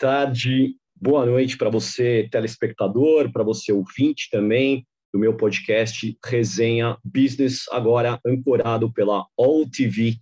Tarde, 0.00 0.76
boa 0.98 1.26
noite 1.26 1.58
para 1.58 1.68
você, 1.68 2.26
telespectador, 2.32 3.30
para 3.30 3.44
você 3.44 3.70
ouvinte 3.70 4.30
também 4.30 4.86
do 5.12 5.18
meu 5.18 5.36
podcast 5.36 6.16
Resenha 6.24 6.96
Business, 7.04 7.68
agora 7.70 8.18
ancorado 8.24 8.90
pela 8.90 9.26
All 9.36 9.68
TV. 9.68 10.16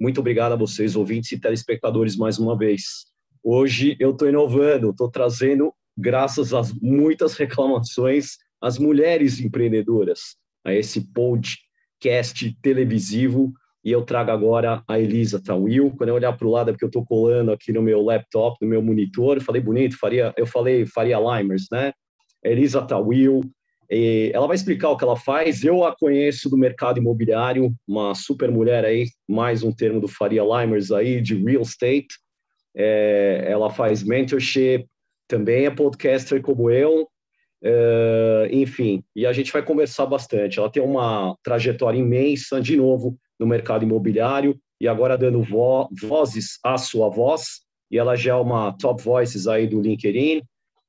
Muito 0.00 0.20
obrigado 0.20 0.52
a 0.52 0.56
vocês, 0.56 0.96
ouvintes 0.96 1.30
e 1.32 1.38
telespectadores, 1.38 2.16
mais 2.16 2.38
uma 2.38 2.56
vez. 2.56 3.04
Hoje 3.44 3.98
eu 4.00 4.12
estou 4.12 4.30
inovando, 4.30 4.92
estou 4.92 5.10
trazendo, 5.10 5.74
graças 5.94 6.54
às 6.54 6.72
muitas 6.72 7.34
reclamações, 7.34 8.38
as 8.62 8.78
mulheres 8.78 9.40
empreendedoras 9.40 10.36
a 10.64 10.72
esse 10.72 11.02
podcast 11.12 12.56
televisivo 12.62 13.52
e 13.84 13.92
eu 13.92 14.02
trago 14.02 14.30
agora 14.30 14.82
a 14.86 14.98
Elisa 14.98 15.42
Tawil. 15.42 15.94
Quando 15.96 16.10
eu 16.10 16.14
olhar 16.14 16.32
para 16.36 16.46
o 16.46 16.50
lado, 16.50 16.70
é 16.70 16.72
porque 16.72 16.84
eu 16.84 16.88
estou 16.88 17.04
colando 17.04 17.52
aqui 17.52 17.72
no 17.72 17.82
meu 17.82 18.02
laptop, 18.02 18.56
no 18.60 18.68
meu 18.68 18.82
monitor, 18.82 19.36
eu 19.36 19.42
falei 19.42 19.62
bonito, 19.62 19.98
faria, 19.98 20.32
eu 20.36 20.46
falei 20.46 20.86
Faria 20.86 21.18
Limers, 21.18 21.66
né? 21.70 21.92
Elisa 22.44 22.82
Tawil, 22.82 23.40
ela 23.90 24.46
vai 24.46 24.56
explicar 24.56 24.90
o 24.90 24.96
que 24.96 25.04
ela 25.04 25.16
faz. 25.16 25.64
Eu 25.64 25.84
a 25.84 25.96
conheço 25.96 26.50
do 26.50 26.56
mercado 26.56 26.98
imobiliário, 26.98 27.74
uma 27.86 28.14
super 28.14 28.50
mulher 28.50 28.84
aí, 28.84 29.06
mais 29.28 29.62
um 29.62 29.72
termo 29.72 30.00
do 30.00 30.08
Faria 30.08 30.42
Limers 30.42 30.90
aí, 30.90 31.20
de 31.20 31.34
real 31.34 31.62
estate. 31.62 32.08
É, 32.76 33.46
ela 33.48 33.70
faz 33.70 34.02
mentorship, 34.02 34.86
também 35.26 35.66
é 35.66 35.70
podcaster 35.70 36.40
como 36.40 36.70
eu, 36.70 37.08
é, 37.62 38.48
enfim, 38.52 39.02
e 39.16 39.26
a 39.26 39.32
gente 39.32 39.52
vai 39.52 39.62
conversar 39.62 40.06
bastante. 40.06 40.58
Ela 40.58 40.70
tem 40.70 40.82
uma 40.82 41.36
trajetória 41.42 41.98
imensa, 41.98 42.60
de 42.60 42.76
novo, 42.76 43.18
no 43.38 43.46
mercado 43.46 43.84
imobiliário 43.84 44.58
e 44.80 44.86
agora 44.86 45.16
dando 45.16 45.42
vo 45.42 45.88
vozes 46.02 46.58
à 46.62 46.76
sua 46.76 47.08
voz. 47.08 47.60
E 47.90 47.98
ela 47.98 48.16
já 48.16 48.32
é 48.32 48.36
uma 48.36 48.72
top 48.72 49.02
voices 49.02 49.46
aí 49.46 49.66
do 49.66 49.80
LinkedIn 49.80 50.42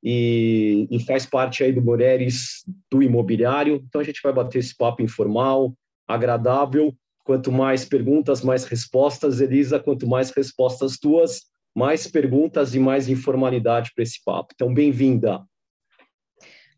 e, 0.04 0.88
e 0.90 1.00
faz 1.06 1.26
parte 1.26 1.64
aí 1.64 1.72
do 1.72 1.82
Mulheres 1.82 2.64
do 2.92 3.02
Imobiliário. 3.02 3.82
Então 3.88 4.02
a 4.02 4.04
gente 4.04 4.22
vai 4.22 4.34
bater 4.34 4.60
esse 4.60 4.76
papo 4.76 5.02
informal, 5.02 5.74
agradável. 6.08 6.94
Quanto 7.24 7.52
mais 7.52 7.86
perguntas, 7.86 8.42
mais 8.42 8.66
respostas, 8.66 9.40
Elisa. 9.40 9.80
Quanto 9.80 10.08
mais 10.08 10.32
respostas 10.32 10.98
tuas, 10.98 11.44
mais 11.76 12.08
perguntas 12.08 12.74
e 12.76 12.80
mais 12.80 13.08
informalidade 13.08 13.92
para 13.94 14.04
esse 14.04 14.22
papo. 14.24 14.54
Então, 14.54 14.74
bem-vinda. 14.74 15.44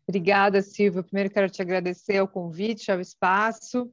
Obrigada, 0.06 0.60
Silvia. 0.60 1.02
Primeiro 1.02 1.30
quero 1.30 1.48
te 1.48 1.62
agradecer 1.62 2.18
ao 2.18 2.28
convite, 2.28 2.90
ao 2.90 3.00
espaço 3.00 3.90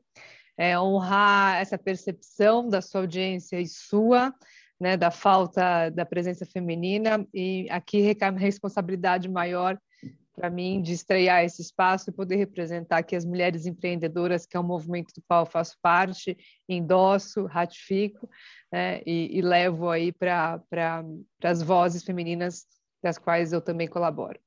é, 0.59 0.77
honrar 0.77 1.61
essa 1.61 1.77
percepção 1.77 2.67
da 2.67 2.81
sua 2.81 2.99
audiência 2.99 3.61
e 3.61 3.65
sua, 3.65 4.35
né, 4.77 4.97
da 4.97 5.09
falta 5.09 5.89
da 5.89 6.05
presença 6.05 6.45
feminina, 6.45 7.25
e 7.33 7.65
aqui 7.69 8.01
recai 8.01 8.29
uma 8.29 8.39
responsabilidade 8.39 9.29
maior 9.29 9.79
para 10.35 10.49
mim 10.49 10.81
de 10.81 10.93
estrear 10.93 11.45
esse 11.45 11.61
espaço 11.61 12.09
e 12.09 12.13
poder 12.13 12.35
representar 12.35 12.97
aqui 12.97 13.15
as 13.15 13.23
mulheres 13.23 13.65
empreendedoras, 13.65 14.45
que 14.45 14.57
é 14.57 14.59
um 14.59 14.63
movimento 14.63 15.13
do 15.13 15.23
qual 15.25 15.43
eu 15.43 15.45
faço 15.45 15.77
parte, 15.81 16.37
endosso, 16.67 17.45
ratifico 17.45 18.29
né, 18.71 19.01
e, 19.05 19.37
e, 19.37 19.41
levo 19.41 19.89
aí 19.89 20.11
para 20.11 20.59
pra, 20.69 21.05
as 21.43 21.61
vozes 21.61 22.03
femininas 22.03 22.65
das 23.01 23.17
quais 23.17 23.53
eu 23.53 23.61
também 23.61 23.87
colaboro. 23.87 24.39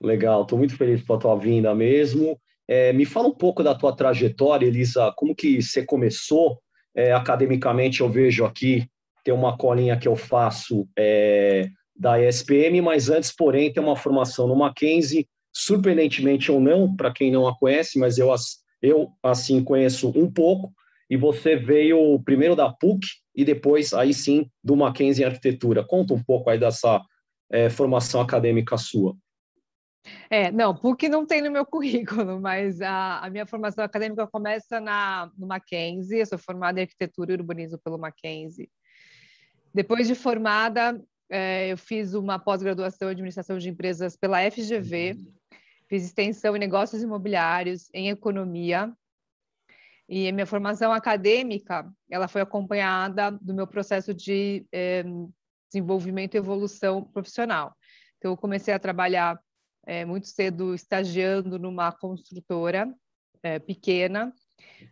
Legal, 0.00 0.42
estou 0.42 0.58
muito 0.58 0.76
feliz 0.76 1.02
com 1.02 1.14
a 1.14 1.18
tua 1.18 1.36
vinda 1.36 1.72
mesmo. 1.72 2.36
É, 2.70 2.92
me 2.92 3.04
fala 3.04 3.26
um 3.26 3.34
pouco 3.34 3.64
da 3.64 3.74
tua 3.74 3.92
trajetória, 3.96 4.64
Elisa, 4.64 5.12
como 5.16 5.34
que 5.34 5.60
você 5.60 5.84
começou 5.84 6.60
é, 6.94 7.12
academicamente? 7.12 8.00
Eu 8.00 8.08
vejo 8.08 8.44
aqui, 8.44 8.88
tem 9.24 9.34
uma 9.34 9.58
colinha 9.58 9.98
que 9.98 10.06
eu 10.06 10.14
faço 10.14 10.88
é, 10.96 11.68
da 11.96 12.24
ESPM, 12.24 12.80
mas 12.80 13.10
antes, 13.10 13.34
porém, 13.34 13.72
tem 13.72 13.82
uma 13.82 13.96
formação 13.96 14.46
no 14.46 14.54
Mackenzie, 14.54 15.26
surpreendentemente 15.52 16.52
ou 16.52 16.60
não, 16.60 16.94
para 16.94 17.12
quem 17.12 17.32
não 17.32 17.48
a 17.48 17.58
conhece, 17.58 17.98
mas 17.98 18.18
eu, 18.18 18.32
eu, 18.80 19.08
assim, 19.20 19.64
conheço 19.64 20.12
um 20.14 20.30
pouco, 20.30 20.72
e 21.10 21.16
você 21.16 21.56
veio 21.56 22.22
primeiro 22.24 22.54
da 22.54 22.70
PUC 22.70 23.04
e 23.34 23.44
depois, 23.44 23.92
aí 23.92 24.14
sim, 24.14 24.48
do 24.62 24.76
Mackenzie 24.76 25.24
em 25.24 25.26
Arquitetura. 25.26 25.82
Conta 25.82 26.14
um 26.14 26.22
pouco 26.22 26.48
aí 26.48 26.56
dessa 26.56 27.02
é, 27.50 27.68
formação 27.68 28.20
acadêmica 28.20 28.78
sua. 28.78 29.16
É, 30.30 30.50
não, 30.50 30.74
PUC 30.74 31.08
não 31.08 31.26
tem 31.26 31.42
no 31.42 31.50
meu 31.50 31.66
currículo, 31.66 32.40
mas 32.40 32.80
a, 32.80 33.20
a 33.20 33.30
minha 33.30 33.46
formação 33.46 33.84
acadêmica 33.84 34.26
começa 34.26 34.80
na, 34.80 35.30
no 35.36 35.46
Mackenzie, 35.46 36.20
eu 36.20 36.26
sou 36.26 36.38
formada 36.38 36.80
em 36.80 36.82
arquitetura 36.82 37.32
e 37.32 37.36
urbanismo 37.36 37.78
pelo 37.78 37.98
Mackenzie. 37.98 38.70
Depois 39.74 40.06
de 40.08 40.14
formada, 40.14 41.00
é, 41.30 41.72
eu 41.72 41.78
fiz 41.78 42.14
uma 42.14 42.38
pós-graduação 42.38 43.08
em 43.08 43.12
administração 43.12 43.58
de 43.58 43.68
empresas 43.68 44.16
pela 44.16 44.40
FGV, 44.50 45.16
fiz 45.88 46.04
extensão 46.04 46.56
em 46.56 46.60
negócios 46.60 47.02
imobiliários, 47.02 47.88
em 47.94 48.08
economia, 48.08 48.92
e 50.08 50.28
a 50.28 50.32
minha 50.32 50.46
formação 50.46 50.92
acadêmica, 50.92 51.88
ela 52.10 52.26
foi 52.26 52.40
acompanhada 52.40 53.30
do 53.30 53.54
meu 53.54 53.64
processo 53.64 54.12
de 54.12 54.66
é, 54.72 55.04
desenvolvimento 55.72 56.34
e 56.34 56.38
evolução 56.38 57.04
profissional. 57.04 57.76
Então, 58.18 58.32
eu 58.32 58.36
comecei 58.36 58.74
a 58.74 58.78
trabalhar 58.78 59.38
é, 59.90 60.04
muito 60.04 60.28
cedo 60.28 60.72
estagiando 60.72 61.58
numa 61.58 61.90
construtora 61.90 62.88
é, 63.42 63.58
pequena, 63.58 64.32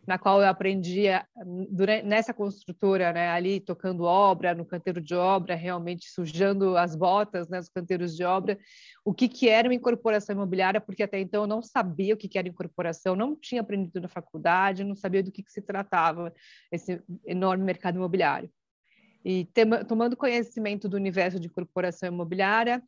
na 0.04 0.18
qual 0.18 0.42
eu 0.42 0.48
aprendia 0.48 1.24
durante, 1.70 2.04
nessa 2.04 2.34
construtora, 2.34 3.12
né, 3.12 3.28
ali 3.28 3.60
tocando 3.60 4.02
obra, 4.02 4.56
no 4.56 4.66
canteiro 4.66 5.00
de 5.00 5.14
obra, 5.14 5.54
realmente 5.54 6.10
sujando 6.10 6.76
as 6.76 6.96
botas 6.96 7.48
né, 7.48 7.60
canteiros 7.72 8.16
de 8.16 8.24
obra, 8.24 8.58
o 9.04 9.14
que, 9.14 9.28
que 9.28 9.48
era 9.48 9.68
uma 9.68 9.74
incorporação 9.74 10.34
imobiliária, 10.34 10.80
porque 10.80 11.04
até 11.04 11.20
então 11.20 11.42
eu 11.42 11.46
não 11.46 11.62
sabia 11.62 12.14
o 12.14 12.16
que, 12.16 12.26
que 12.26 12.36
era 12.36 12.48
incorporação, 12.48 13.14
não 13.14 13.36
tinha 13.36 13.60
aprendido 13.60 14.00
na 14.00 14.08
faculdade, 14.08 14.82
não 14.82 14.96
sabia 14.96 15.22
do 15.22 15.30
que, 15.30 15.44
que 15.44 15.52
se 15.52 15.62
tratava 15.62 16.34
esse 16.72 17.00
enorme 17.24 17.62
mercado 17.62 17.94
imobiliário. 17.94 18.50
E 19.24 19.46
tomando 19.86 20.16
conhecimento 20.16 20.88
do 20.88 20.96
universo 20.96 21.38
de 21.38 21.46
incorporação 21.46 22.08
imobiliária, 22.08 22.82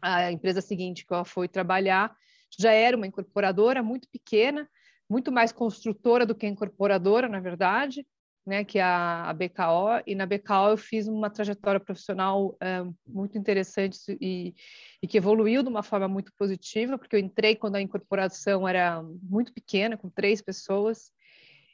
a 0.00 0.30
empresa 0.32 0.60
seguinte 0.60 1.06
que 1.06 1.12
ela 1.12 1.24
foi 1.24 1.48
trabalhar 1.48 2.14
já 2.58 2.72
era 2.72 2.96
uma 2.96 3.06
incorporadora 3.06 3.82
muito 3.82 4.08
pequena, 4.08 4.68
muito 5.08 5.30
mais 5.30 5.52
construtora 5.52 6.26
do 6.26 6.34
que 6.34 6.46
incorporadora, 6.46 7.28
na 7.28 7.40
verdade, 7.40 8.06
né, 8.46 8.64
que 8.64 8.78
é 8.78 8.82
a, 8.82 9.32
BKO, 9.32 10.02
e 10.06 10.14
na 10.14 10.26
BKO 10.26 10.70
eu 10.70 10.76
fiz 10.76 11.06
uma 11.06 11.30
trajetória 11.30 11.78
profissional 11.78 12.56
é, 12.60 12.82
muito 13.06 13.36
interessante 13.36 14.16
e, 14.20 14.54
e, 15.02 15.06
que 15.06 15.18
evoluiu 15.18 15.62
de 15.62 15.68
uma 15.68 15.82
forma 15.82 16.08
muito 16.08 16.32
positiva, 16.38 16.98
porque 16.98 17.16
eu 17.16 17.20
entrei 17.20 17.54
quando 17.54 17.76
a 17.76 17.82
incorporação 17.82 18.66
era 18.66 19.02
muito 19.22 19.52
pequena, 19.52 19.96
com 19.96 20.08
três 20.08 20.40
pessoas, 20.40 21.12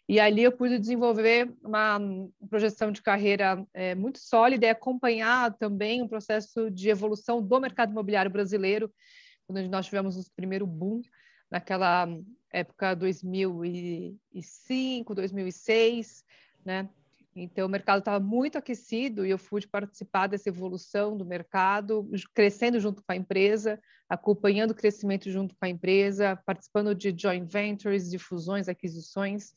e 0.08 0.20
ali 0.20 0.44
eu 0.44 0.52
pude 0.52 0.78
desenvolver 0.78 1.52
uma 1.64 1.98
projeção 2.48 2.92
de 2.92 3.02
carreira 3.02 3.66
é, 3.74 3.92
muito 3.94 4.20
sólida 4.20 4.66
e 4.66 4.68
acompanhar 4.68 5.52
também 5.54 6.00
um 6.00 6.06
processo 6.06 6.70
de 6.70 6.88
evolução 6.88 7.42
do 7.42 7.60
mercado 7.60 7.90
imobiliário 7.90 8.30
brasileiro, 8.30 8.88
quando 9.46 9.68
nós 9.68 9.86
tivemos 9.86 10.16
o 10.16 10.22
primeiro 10.34 10.64
boom 10.64 11.00
naquela 11.50 12.06
época 12.52 12.94
2005, 12.94 15.12
2006, 15.14 16.24
né? 16.64 16.88
Então, 17.38 17.66
o 17.66 17.68
mercado 17.68 17.98
estava 17.98 18.18
muito 18.18 18.56
aquecido 18.56 19.26
e 19.26 19.30
eu 19.30 19.38
pude 19.38 19.68
participar 19.68 20.26
dessa 20.26 20.48
evolução 20.48 21.18
do 21.18 21.26
mercado, 21.26 22.08
crescendo 22.32 22.80
junto 22.80 23.02
com 23.02 23.12
a 23.12 23.16
empresa, 23.16 23.78
acompanhando 24.08 24.70
o 24.70 24.74
crescimento 24.74 25.30
junto 25.30 25.54
com 25.54 25.66
a 25.66 25.68
empresa, 25.68 26.40
participando 26.46 26.94
de 26.94 27.14
joint 27.14 27.46
ventures, 27.46 28.10
de 28.10 28.18
fusões, 28.18 28.70
aquisições 28.70 29.52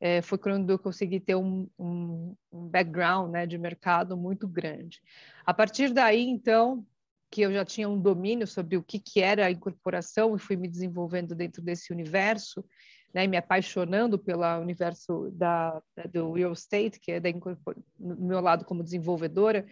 é, 0.00 0.20
foi 0.20 0.38
quando 0.38 0.70
eu 0.70 0.78
consegui 0.78 1.20
ter 1.20 1.34
um, 1.34 1.68
um, 1.78 2.34
um 2.52 2.68
background 2.68 3.30
né, 3.30 3.46
de 3.46 3.56
mercado 3.56 4.16
muito 4.16 4.46
grande. 4.46 5.00
A 5.44 5.54
partir 5.54 5.92
daí, 5.92 6.28
então, 6.28 6.84
que 7.30 7.42
eu 7.42 7.52
já 7.52 7.64
tinha 7.64 7.88
um 7.88 8.00
domínio 8.00 8.46
sobre 8.46 8.76
o 8.76 8.82
que, 8.82 8.98
que 8.98 9.20
era 9.20 9.46
a 9.46 9.50
incorporação 9.50 10.36
e 10.36 10.38
fui 10.38 10.56
me 10.56 10.68
desenvolvendo 10.68 11.34
dentro 11.34 11.62
desse 11.62 11.92
universo, 11.92 12.64
né, 13.16 13.26
me 13.26 13.38
apaixonando 13.38 14.18
pelo 14.18 14.44
universo 14.60 15.30
da, 15.32 15.80
do 16.12 16.32
real 16.32 16.52
estate, 16.52 17.00
que 17.00 17.12
é 17.12 17.20
da 17.20 17.30
no 17.98 18.26
meu 18.26 18.40
lado 18.40 18.64
como 18.66 18.82
desenvolvedora, 18.82 19.64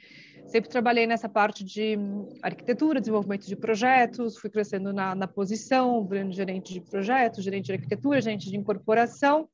sempre 0.46 0.70
trabalhei 0.70 1.06
nessa 1.06 1.28
parte 1.28 1.62
de 1.62 1.98
arquitetura, 2.42 3.00
desenvolvimento 3.00 3.46
de 3.46 3.54
projetos, 3.54 4.38
fui 4.38 4.48
crescendo 4.48 4.94
na, 4.94 5.14
na 5.14 5.26
posição, 5.26 6.08
gerente 6.30 6.72
de 6.72 6.80
projetos, 6.80 7.44
gerente 7.44 7.66
de 7.66 7.72
arquitetura, 7.72 8.20
gerente 8.20 8.48
de 8.48 8.56
incorporação, 8.56 9.46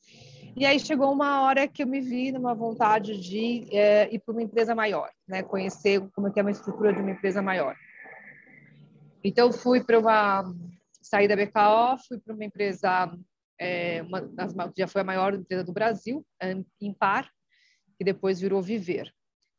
e 0.57 0.67
aí 0.67 0.79
chegou 0.79 1.13
uma 1.13 1.43
hora 1.43 1.67
que 1.69 1.83
eu 1.83 1.87
me 1.87 2.01
vi 2.01 2.33
numa 2.33 2.55
vontade 2.55 3.21
de 3.21 3.67
é, 3.71 4.13
ir 4.13 4.19
para 4.19 4.33
uma 4.33 4.43
empresa 4.43 4.75
maior, 4.75 5.11
né? 5.27 5.43
Conhecer 5.43 6.01
como 6.13 6.29
é 6.29 6.31
que 6.31 6.41
é 6.41 6.43
uma 6.43 6.51
estrutura 6.51 6.93
de 6.93 7.01
uma 7.01 7.11
empresa 7.11 7.41
maior. 7.41 7.77
Então 9.23 9.53
fui 9.53 9.83
para 9.83 9.99
uma 9.99 10.45
saí 11.01 11.27
da 11.27 11.37
BKO, 11.37 11.99
fui 12.07 12.19
para 12.19 12.35
uma 12.35 12.45
empresa 12.45 13.11
é, 13.59 14.03
uma 14.03 14.23
das, 14.23 14.55
já 14.77 14.87
foi 14.87 15.03
a 15.03 15.05
maior 15.05 15.35
empresa 15.35 15.63
do 15.63 15.73
Brasil, 15.73 16.25
Impar, 16.81 17.31
que 17.99 18.05
depois 18.05 18.41
virou 18.41 18.63
Viver. 18.63 19.13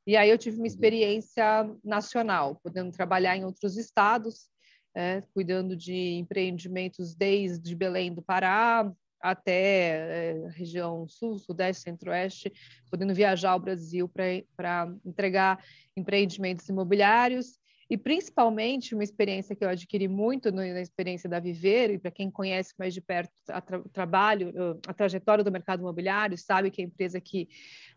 E 0.07 0.17
aí 0.17 0.29
eu 0.29 0.37
tive 0.37 0.57
uma 0.57 0.65
experiência 0.65 1.69
nacional, 1.83 2.59
podendo 2.63 2.91
trabalhar 2.91 3.37
em 3.37 3.45
outros 3.45 3.77
estados, 3.77 4.49
é, 4.95 5.21
cuidando 5.33 5.75
de 5.75 6.13
empreendimentos 6.15 7.13
desde 7.13 7.75
Belém 7.75 8.11
do 8.13 8.21
Pará 8.21 8.91
até 9.21 9.53
é, 9.53 10.47
região 10.49 11.07
sul, 11.07 11.37
sudeste, 11.37 11.83
centro-oeste, 11.83 12.51
podendo 12.89 13.13
viajar 13.13 13.51
ao 13.51 13.59
Brasil 13.59 14.09
para 14.09 14.93
entregar 15.05 15.63
empreendimentos 15.95 16.67
imobiliários. 16.69 17.59
E 17.89 17.97
principalmente 17.97 18.95
uma 18.95 19.03
experiência 19.03 19.53
que 19.53 19.65
eu 19.65 19.67
adquiri 19.67 20.07
muito 20.07 20.49
no, 20.49 20.59
na 20.59 20.79
experiência 20.79 21.29
da 21.29 21.41
Viver, 21.41 21.89
e 21.89 21.99
para 21.99 22.09
quem 22.09 22.31
conhece 22.31 22.73
mais 22.79 22.93
de 22.93 23.01
perto 23.01 23.29
o 23.85 23.89
trabalho, 23.89 24.53
a 24.87 24.93
trajetória 24.93 25.43
do 25.43 25.51
mercado 25.51 25.81
imobiliário, 25.81 26.37
sabe 26.37 26.71
que 26.71 26.81
é 26.81 26.85
a 26.85 26.87
empresa 26.87 27.19
que 27.19 27.49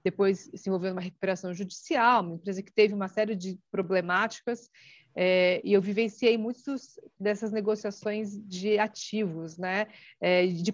depois 0.03 0.51
se 0.53 0.69
envolveu 0.69 0.91
numa 0.91 1.01
recuperação 1.01 1.55
judicial, 1.55 2.25
uma 2.25 2.35
empresa 2.35 2.61
que 2.61 2.73
teve 2.73 2.93
uma 2.93 3.07
série 3.07 3.37
de 3.37 3.57
problemáticas, 3.71 4.69
é, 5.17 5.61
e 5.63 5.73
eu 5.73 5.81
vivenciei 5.81 6.37
muitas 6.37 6.99
dessas 7.19 7.53
negociações 7.53 8.37
de 8.47 8.79
ativos, 8.79 9.57
né? 9.57 9.87
É, 10.21 10.47
de, 10.47 10.73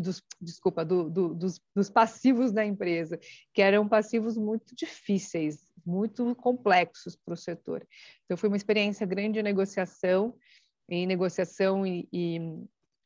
dos, 0.00 0.22
desculpa, 0.40 0.84
do, 0.84 1.08
do, 1.08 1.34
dos, 1.34 1.60
dos 1.74 1.88
passivos 1.88 2.52
da 2.52 2.64
empresa, 2.64 3.18
que 3.54 3.62
eram 3.62 3.88
passivos 3.88 4.36
muito 4.36 4.74
difíceis, 4.76 5.72
muito 5.86 6.34
complexos 6.36 7.16
para 7.16 7.32
o 7.32 7.36
setor. 7.36 7.86
Então, 8.24 8.36
foi 8.36 8.48
uma 8.48 8.56
experiência 8.56 9.06
grande 9.06 9.34
de 9.34 9.42
negociação, 9.42 10.34
em 10.88 11.06
negociação 11.06 11.86
e, 11.86 12.06
e 12.12 12.38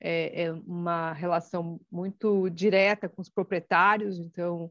é, 0.00 0.44
é 0.44 0.52
uma 0.52 1.12
relação 1.12 1.80
muito 1.90 2.50
direta 2.50 3.08
com 3.08 3.22
os 3.22 3.28
proprietários, 3.28 4.18
então, 4.18 4.70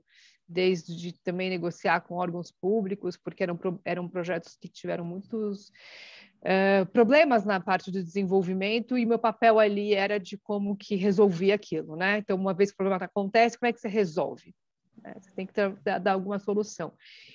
desde 0.52 1.14
também 1.24 1.50
negociar 1.50 2.02
com 2.02 2.16
órgãos 2.16 2.52
públicos, 2.52 3.18
porque 3.18 3.44
eram, 3.44 3.60
eram 3.86 4.08
projetos 4.08 4.58
que 4.60 4.68
tiveram 4.68 5.06
muitos 5.06 5.72
Uh, 6.42 6.88
problemas 6.88 7.46
na 7.46 7.60
parte 7.60 7.92
do 7.92 8.04
desenvolvimento 8.04 8.98
e 8.98 9.06
meu 9.06 9.20
papel 9.20 9.60
ali 9.60 9.94
era 9.94 10.20
de 10.20 10.40
como 10.40 10.76
que 10.76 10.96
resolver 10.96 11.52
aquilo, 11.52 11.96
né? 11.96 12.18
Então, 12.18 12.36
uma 12.36 12.52
vez 12.52 12.72
que 12.72 12.74
o 12.74 12.78
problema 12.78 13.06
acontece, 13.06 13.60
como 13.60 13.70
é 13.70 13.72
que 13.72 13.80
você 13.80 13.88
resolve? 13.88 14.56
Né? 15.04 15.14
Você 15.20 15.32
tem 15.36 15.46
que 15.46 15.54
ter, 15.54 15.72
dar 16.00 16.14
alguma 16.14 16.40
solução. 16.40 16.94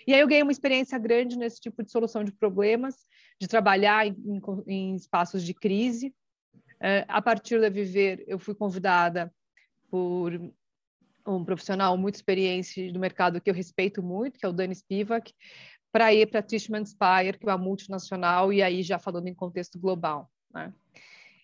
E 0.09 0.13
aí 0.13 0.19
eu 0.19 0.27
ganhei 0.27 0.43
uma 0.43 0.51
experiência 0.51 0.99
grande 0.99 1.39
nesse 1.39 1.61
tipo 1.61 1.85
de 1.85 1.91
solução 1.93 2.25
de 2.25 2.33
problemas, 2.33 3.07
de 3.41 3.47
trabalhar 3.47 4.09
em, 4.09 4.17
em 4.67 4.97
espaços 4.97 5.45
de 5.45 5.55
crise. 5.55 6.09
Uh, 6.77 7.07
a 7.07 7.23
partir 7.23 7.61
da 7.61 7.69
Viver, 7.69 8.25
eu 8.27 8.41
fui 8.41 8.57
convidada 8.57 9.33
por 9.89 10.33
um 11.27 11.45
profissional 11.45 11.97
muito 11.97 12.17
experiente 12.17 12.91
do 12.93 12.99
mercado 12.99 13.41
que 13.41 13.51
eu 13.51 13.55
respeito 13.55 14.03
muito, 14.03 14.39
que 14.39 14.47
é 14.47 14.49
o 14.49 14.53
Dani 14.53 14.75
Spivak, 14.75 15.33
para 15.93 16.13
ir 16.13 16.27
para 16.27 16.41
a 16.41 16.43
Tishman 16.43 16.85
Spire, 16.85 17.39
que 17.39 17.49
é 17.49 17.53
uma 17.53 17.59
multinacional, 17.59 18.53
e 18.53 18.63
aí 18.63 18.83
já 18.83 18.99
falando 18.99 19.29
em 19.29 19.35
contexto 19.35 19.79
global. 19.79 20.31
Né? 20.53 20.73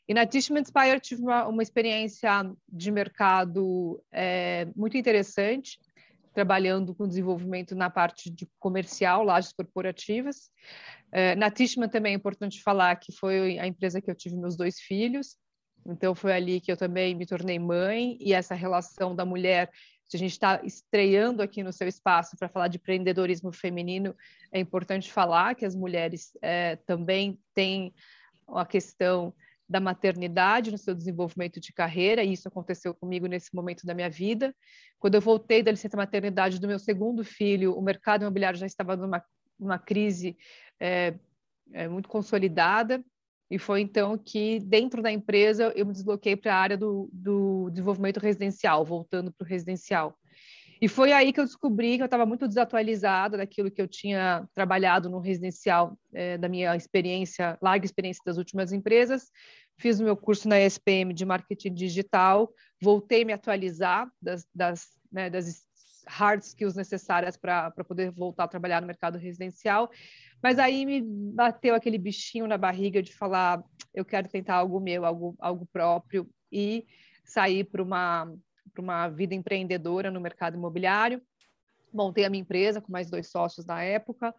E 0.09 0.15
na 0.15 0.27
Tishman 0.27 0.65
Spire 0.65 1.01
tive 1.01 1.23
uma, 1.23 1.47
uma 1.47 1.63
experiência 1.63 2.31
de 2.69 2.91
mercado 2.91 4.03
é, 4.13 4.67
muito 4.77 4.97
interessante, 4.97 5.79
trabalhando 6.35 6.95
com 6.95 7.07
desenvolvimento 7.07 7.75
na 7.75 7.91
parte 7.91 8.31
de 8.31 8.49
comercial, 8.59 9.23
lajes 9.23 9.53
corporativas. 9.53 10.51
É, 11.11 11.35
na 11.37 11.51
Tishman 11.51 11.89
também 11.89 12.13
é 12.13 12.17
importante 12.17 12.63
falar 12.63 12.97
que 12.97 13.13
foi 13.13 13.59
a 13.59 13.67
empresa 13.67 14.01
que 14.01 14.11
eu 14.11 14.15
tive 14.15 14.37
meus 14.37 14.57
dois 14.57 14.81
filhos, 14.81 15.37
então 15.87 16.15
foi 16.15 16.33
ali 16.33 16.61
que 16.61 16.71
eu 16.71 16.77
também 16.77 17.15
me 17.15 17.27
tornei 17.27 17.59
mãe 17.59 18.17
e 18.21 18.33
essa 18.33 18.55
relação 18.55 19.15
da 19.15 19.25
mulher, 19.25 19.71
se 20.09 20.17
a 20.17 20.19
gente 20.19 20.33
está 20.33 20.61
estreando 20.65 21.43
aqui 21.43 21.63
no 21.63 21.73
seu 21.73 21.89
espaço 21.89 22.37
para 22.37 22.49
falar 22.49 22.69
de 22.69 22.77
empreendedorismo 22.77 23.53
feminino, 23.53 24.15
é 24.53 24.61
importante 24.61 25.13
falar 25.13 25.55
que 25.55 25.65
as 25.65 25.75
mulheres 25.75 26.37
é, 26.41 26.77
também 26.77 27.39
têm 27.55 27.93
a 28.49 28.67
questão 28.67 29.35
da 29.69 29.81
maternidade 29.81 30.71
no 30.71 30.77
seu 30.77 30.95
desenvolvimento 30.95 31.59
de 31.59 31.73
carreira, 31.73 32.23
e 32.23 32.35
isso 32.35 32.47
aconteceu 32.47 32.95
comigo 32.95 33.27
nesse 33.27 33.55
momento 33.55 33.87
da 33.87 33.95
minha 33.95 34.11
vida. 34.11 34.55
Quando 34.99 35.15
eu 35.15 35.21
voltei 35.21 35.63
da 35.63 35.71
licença 35.71 35.97
maternidade 35.97 36.61
do 36.61 36.69
meu 36.69 36.79
segundo 36.79 37.25
filho, 37.25 37.75
o 37.75 37.81
mercado 37.81 38.23
imobiliário 38.23 38.59
já 38.59 38.67
estava 38.67 38.95
numa, 38.97 39.79
crise 39.79 40.37
é, 40.79 41.15
é, 41.73 41.89
muito 41.89 42.09
consolidada, 42.09 43.03
e 43.53 43.59
foi 43.59 43.83
então 43.83 44.17
que, 44.17 44.61
dentro 44.61 45.03
da 45.03 45.13
empresa, 45.13 45.71
eu 45.77 45.85
me 45.85 45.93
desloquei 45.93 46.35
para 46.35 46.55
a 46.55 46.59
área 46.59 46.79
do, 46.79 47.11
do 47.13 47.69
desenvolvimento 47.69 48.19
residencial, 48.19 48.83
voltando 48.83 49.31
para 49.31 49.45
o 49.45 49.47
residencial. 49.47 50.19
E 50.81 50.89
foi 50.89 51.13
aí 51.13 51.35
que 51.35 51.39
eu 51.39 51.45
descobri 51.45 51.97
que 51.97 52.03
eu 52.03 52.07
estava 52.07 52.25
muito 52.25 52.49
desatualizada 52.49 53.37
daquilo 53.37 53.71
que 53.71 53.83
eu 53.83 53.87
tinha 53.87 54.49
trabalhado 54.55 55.11
no 55.11 55.19
residencial, 55.19 55.99
é, 56.15 56.39
da 56.39 56.49
minha 56.49 56.75
experiência, 56.75 57.59
larga 57.61 57.85
experiência 57.85 58.23
das 58.25 58.39
últimas 58.39 58.73
empresas. 58.73 59.31
Fiz 59.79 60.01
o 60.01 60.05
meu 60.05 60.17
curso 60.17 60.49
na 60.49 60.59
ESPM 60.59 61.13
de 61.13 61.27
marketing 61.27 61.75
digital, 61.75 62.51
voltei 62.81 63.21
a 63.21 63.27
me 63.27 63.35
atualizar 63.35 64.11
das, 64.21 64.47
das, 64.55 64.87
né, 65.13 65.29
das 65.29 65.47
hard 66.07 66.43
skills 66.43 66.75
necessárias 66.75 67.37
para 67.37 67.71
poder 67.87 68.11
voltar 68.11 68.45
a 68.45 68.49
trabalhar 68.49 68.81
no 68.81 68.87
mercado 68.87 69.19
residencial. 69.19 69.91
Mas 70.43 70.59
aí 70.59 70.85
me 70.85 71.01
bateu 71.03 71.75
aquele 71.75 71.99
bichinho 71.99 72.47
na 72.47 72.59
barriga 72.59 73.03
de 73.03 73.13
falar: 73.13 73.63
eu 73.95 74.05
quero 74.05 74.29
tentar 74.29 74.57
algo 74.57 74.81
meu, 74.81 75.05
algo, 75.05 75.37
algo 75.39 75.67
próprio, 75.67 76.29
e 76.51 76.87
sair 77.25 77.65
para 77.65 77.83
uma 77.83 78.33
uma 78.79 79.09
vida 79.09 79.35
empreendedora 79.35 80.11
no 80.11 80.21
mercado 80.21 80.57
imobiliário. 80.57 81.21
Montei 81.93 82.25
a 82.25 82.31
minha 82.31 82.41
empresa 82.41 82.81
com 82.81 82.91
mais 82.91 83.11
dois 83.11 83.31
sócios 83.31 83.67
na 83.67 83.83
época, 83.83 84.35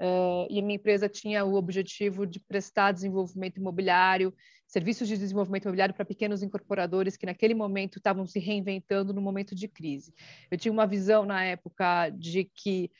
uh, 0.00 0.46
e 0.50 0.58
a 0.58 0.62
minha 0.62 0.76
empresa 0.76 1.08
tinha 1.08 1.44
o 1.44 1.54
objetivo 1.54 2.26
de 2.26 2.40
prestar 2.40 2.92
desenvolvimento 2.92 3.58
imobiliário, 3.58 4.34
serviços 4.66 5.08
de 5.08 5.16
desenvolvimento 5.16 5.64
imobiliário 5.64 5.94
para 5.94 6.04
pequenos 6.04 6.42
incorporadores 6.42 7.16
que 7.16 7.26
naquele 7.26 7.54
momento 7.54 7.98
estavam 7.98 8.26
se 8.26 8.38
reinventando 8.38 9.12
no 9.12 9.20
momento 9.20 9.54
de 9.54 9.66
crise. 9.66 10.12
Eu 10.50 10.58
tinha 10.58 10.72
uma 10.72 10.86
visão 10.86 11.24
na 11.24 11.44
época 11.44 12.10
de 12.10 12.44
que 12.44 12.90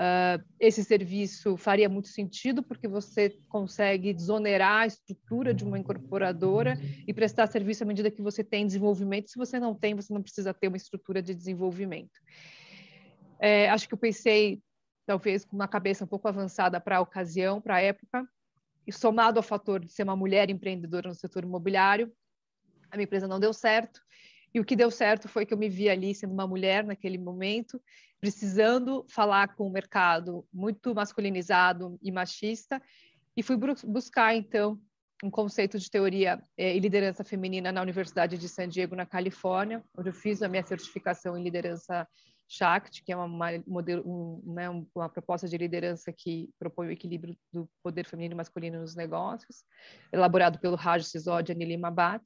Uh, 0.00 0.42
esse 0.58 0.82
serviço 0.82 1.58
faria 1.58 1.86
muito 1.86 2.08
sentido 2.08 2.62
porque 2.62 2.88
você 2.88 3.36
consegue 3.50 4.14
desonerar 4.14 4.82
a 4.82 4.86
estrutura 4.86 5.52
de 5.52 5.62
uma 5.62 5.78
incorporadora 5.78 6.78
e 7.06 7.12
prestar 7.12 7.46
serviço 7.48 7.82
à 7.82 7.86
medida 7.86 8.10
que 8.10 8.22
você 8.22 8.42
tem 8.42 8.66
desenvolvimento. 8.66 9.28
Se 9.28 9.36
você 9.36 9.60
não 9.60 9.74
tem, 9.74 9.94
você 9.94 10.10
não 10.14 10.22
precisa 10.22 10.54
ter 10.54 10.68
uma 10.68 10.76
estrutura 10.78 11.20
de 11.20 11.34
desenvolvimento. 11.34 12.18
É, 13.38 13.68
acho 13.68 13.86
que 13.86 13.92
eu 13.92 13.98
pensei, 13.98 14.62
talvez, 15.06 15.44
com 15.44 15.56
uma 15.56 15.68
cabeça 15.68 16.04
um 16.04 16.06
pouco 16.06 16.28
avançada 16.28 16.80
para 16.80 16.98
a 16.98 17.00
ocasião, 17.00 17.60
para 17.60 17.76
a 17.76 17.80
época, 17.80 18.28
e 18.86 18.92
somado 18.92 19.38
ao 19.38 19.42
fator 19.42 19.84
de 19.84 19.92
ser 19.92 20.02
uma 20.02 20.16
mulher 20.16 20.50
empreendedora 20.50 21.08
no 21.08 21.14
setor 21.14 21.44
imobiliário, 21.44 22.12
a 22.90 22.96
minha 22.96 23.04
empresa 23.04 23.28
não 23.28 23.38
deu 23.38 23.52
certo. 23.52 24.00
E 24.52 24.58
o 24.58 24.64
que 24.64 24.74
deu 24.74 24.90
certo 24.90 25.28
foi 25.28 25.46
que 25.46 25.54
eu 25.54 25.58
me 25.58 25.68
vi 25.68 25.88
ali 25.88 26.14
sendo 26.14 26.32
uma 26.32 26.46
mulher 26.46 26.84
naquele 26.84 27.18
momento, 27.18 27.80
precisando 28.20 29.06
falar 29.08 29.54
com 29.54 29.66
o 29.66 29.72
mercado 29.72 30.44
muito 30.52 30.94
masculinizado 30.94 31.98
e 32.02 32.10
machista, 32.10 32.82
e 33.36 33.42
fui 33.42 33.56
buscar, 33.56 34.34
então, 34.34 34.80
um 35.22 35.30
conceito 35.30 35.78
de 35.78 35.90
teoria 35.90 36.42
eh, 36.56 36.76
e 36.76 36.80
liderança 36.80 37.22
feminina 37.22 37.70
na 37.70 37.82
Universidade 37.82 38.38
de 38.38 38.48
San 38.48 38.68
Diego, 38.68 38.96
na 38.96 39.06
Califórnia, 39.06 39.84
onde 39.96 40.08
eu 40.08 40.14
fiz 40.14 40.42
a 40.42 40.48
minha 40.48 40.66
certificação 40.66 41.36
em 41.36 41.42
liderança 41.42 42.08
Shakti, 42.52 43.04
que 43.04 43.12
é 43.12 43.16
uma, 43.16 43.28
modelo, 43.64 44.02
um, 44.04 44.52
né, 44.52 44.68
uma 44.92 45.08
proposta 45.08 45.46
de 45.46 45.56
liderança 45.56 46.12
que 46.12 46.50
propõe 46.58 46.88
o 46.88 46.90
equilíbrio 46.90 47.36
do 47.52 47.70
poder 47.80 48.04
feminino 48.04 48.34
e 48.34 48.36
masculino 48.36 48.80
nos 48.80 48.96
negócios, 48.96 49.62
elaborado 50.12 50.58
pelo 50.58 50.74
Raj 50.74 51.04
Sisodia 51.04 51.54
e 51.54 51.56
Nilima 51.56 51.92
Bhatt. 51.92 52.24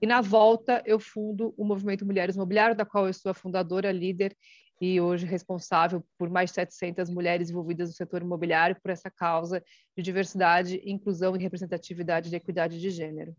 E 0.00 0.06
na 0.06 0.20
volta 0.20 0.80
eu 0.86 1.00
fundo 1.00 1.52
o 1.56 1.64
Movimento 1.64 2.06
Mulheres 2.06 2.36
Mobiliário, 2.36 2.76
da 2.76 2.86
qual 2.86 3.08
eu 3.08 3.12
sou 3.12 3.32
a 3.32 3.34
fundadora, 3.34 3.90
líder 3.90 4.36
e 4.80 5.00
hoje 5.00 5.26
responsável 5.26 6.04
por 6.16 6.30
mais 6.30 6.50
de 6.50 6.54
700 6.54 7.10
mulheres 7.10 7.50
envolvidas 7.50 7.88
no 7.88 7.94
setor 7.96 8.22
imobiliário 8.22 8.76
por 8.80 8.92
essa 8.92 9.10
causa 9.10 9.62
de 9.96 10.02
diversidade, 10.04 10.80
inclusão 10.84 11.34
e 11.34 11.42
representatividade 11.42 12.30
de 12.30 12.36
equidade 12.36 12.80
de 12.80 12.90
gênero. 12.90 13.34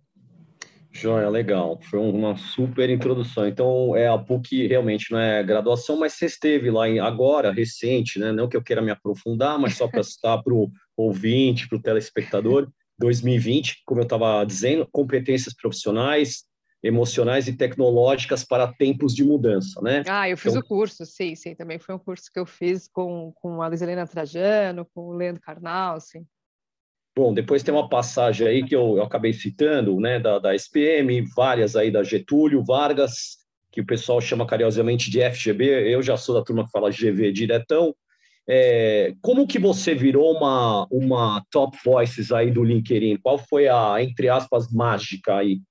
Joia, 0.95 1.27
legal. 1.27 1.79
Foi 1.89 1.99
uma 1.99 2.37
super 2.37 2.87
introdução. 2.89 3.47
Então, 3.47 3.95
é 3.95 4.07
a 4.07 4.17
PUC 4.17 4.67
realmente 4.67 5.11
não 5.11 5.17
é 5.19 5.43
graduação, 5.43 5.97
mas 5.99 6.13
você 6.13 6.27
esteve 6.27 6.69
lá 6.69 6.87
em, 6.87 6.99
agora, 6.99 7.51
recente, 7.51 8.19
né? 8.19 8.31
Não 8.31 8.47
que 8.47 8.55
eu 8.55 8.61
queira 8.61 8.81
me 8.81 8.91
aprofundar, 8.91 9.57
mas 9.57 9.75
só 9.75 9.87
para 9.87 10.03
citar 10.03 10.41
para 10.43 10.53
o 10.53 10.71
ouvinte, 10.95 11.67
para 11.67 11.79
o 11.79 11.81
telespectador, 11.81 12.69
2020, 12.99 13.81
como 13.85 14.01
eu 14.01 14.03
estava 14.03 14.45
dizendo, 14.45 14.87
competências 14.91 15.55
profissionais, 15.55 16.43
emocionais 16.83 17.47
e 17.47 17.53
tecnológicas 17.53 18.43
para 18.43 18.71
tempos 18.71 19.15
de 19.15 19.23
mudança, 19.23 19.81
né? 19.81 20.03
Ah, 20.07 20.29
eu 20.29 20.37
fiz 20.37 20.53
então, 20.53 20.61
o 20.61 20.65
curso, 20.65 21.05
sim, 21.05 21.33
sim, 21.33 21.55
também 21.55 21.79
foi 21.79 21.95
um 21.95 21.99
curso 21.99 22.29
que 22.31 22.39
eu 22.39 22.45
fiz 22.45 22.87
com, 22.87 23.31
com 23.35 23.61
a 23.61 23.67
Luizelena 23.67 24.05
Trajano, 24.05 24.85
com 24.93 25.07
o 25.07 25.13
Leandro 25.13 25.41
Carnal, 25.41 25.99
sim. 25.99 26.23
Bom, 27.15 27.33
depois 27.33 27.61
tem 27.61 27.73
uma 27.73 27.87
passagem 27.87 28.47
aí 28.47 28.63
que 28.65 28.75
eu, 28.75 28.97
eu 28.97 29.03
acabei 29.03 29.33
citando, 29.33 29.99
né, 29.99 30.19
da, 30.19 30.39
da 30.39 30.55
SPM, 30.55 31.21
várias 31.35 31.75
aí 31.75 31.91
da 31.91 32.03
Getúlio 32.03 32.63
Vargas, 32.63 33.37
que 33.71 33.81
o 33.81 33.85
pessoal 33.85 34.19
chama 34.19 34.47
carinhosamente 34.47 35.11
de 35.11 35.21
FGB, 35.21 35.93
eu 35.93 36.01
já 36.01 36.17
sou 36.17 36.33
da 36.35 36.43
turma 36.43 36.65
que 36.65 36.71
fala 36.71 36.91
GV 36.91 37.31
diretão, 37.31 37.95
É, 38.47 39.13
como 39.21 39.47
que 39.47 39.57
você 39.59 39.95
virou 39.95 40.33
uma, 40.35 40.85
uma 40.91 41.45
top 41.49 41.77
voices 41.85 42.31
aí 42.31 42.51
do 42.51 42.63
LinkedIn? 42.63 43.17
Qual 43.17 43.37
foi 43.37 43.67
a, 43.69 44.01
entre 44.01 44.27
aspas, 44.29 44.71
mágica 44.71 45.37
aí? 45.37 45.61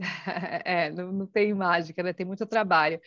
É, 0.64 0.90
não, 0.90 1.12
não 1.12 1.26
tem 1.26 1.52
mágica, 1.54 2.02
né? 2.02 2.12
tem 2.12 2.26
muito 2.26 2.46
trabalho. 2.46 3.00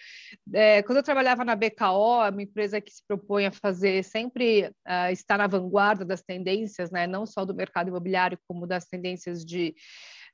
É, 0.54 0.82
quando 0.84 0.98
eu 0.98 1.04
trabalhava 1.04 1.44
na 1.44 1.56
BKO, 1.56 2.30
uma 2.30 2.42
empresa 2.42 2.80
que 2.80 2.92
se 2.92 3.04
propõe 3.08 3.46
a 3.46 3.52
fazer 3.52 4.04
sempre 4.04 4.68
uh, 4.68 5.12
estar 5.12 5.38
na 5.38 5.48
vanguarda 5.48 6.06
das 6.06 6.22
tendências, 6.22 6.92
né? 6.92 7.08
não 7.08 7.26
só 7.26 7.46
do 7.46 7.54
mercado 7.54 7.90
imobiliário, 7.90 8.38
como 8.48 8.68
das 8.68 8.86
tendências 8.86 9.44
de, 9.44 9.76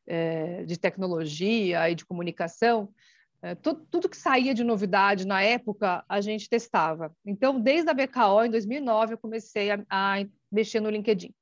uh, 0.08 0.66
de 0.66 0.78
tecnologia 0.78 1.90
e 1.90 1.96
de 1.96 2.06
comunicação, 2.06 2.90
uh, 3.44 3.56
tudo, 3.62 3.86
tudo 3.90 4.10
que 4.10 4.18
saía 4.18 4.54
de 4.54 4.64
novidade 4.64 5.26
na 5.26 5.42
época, 5.42 6.04
a 6.08 6.22
gente 6.22 6.50
testava. 6.50 7.14
Então, 7.26 7.60
desde 7.60 7.90
a 7.90 7.94
BKO, 7.94 8.46
em 8.46 8.52
2009, 8.52 9.14
eu 9.14 9.18
comecei 9.18 9.72
a, 9.72 9.84
a 9.90 10.26
mexer 10.52 10.80
no 10.80 10.90
LinkedIn. 10.90 11.34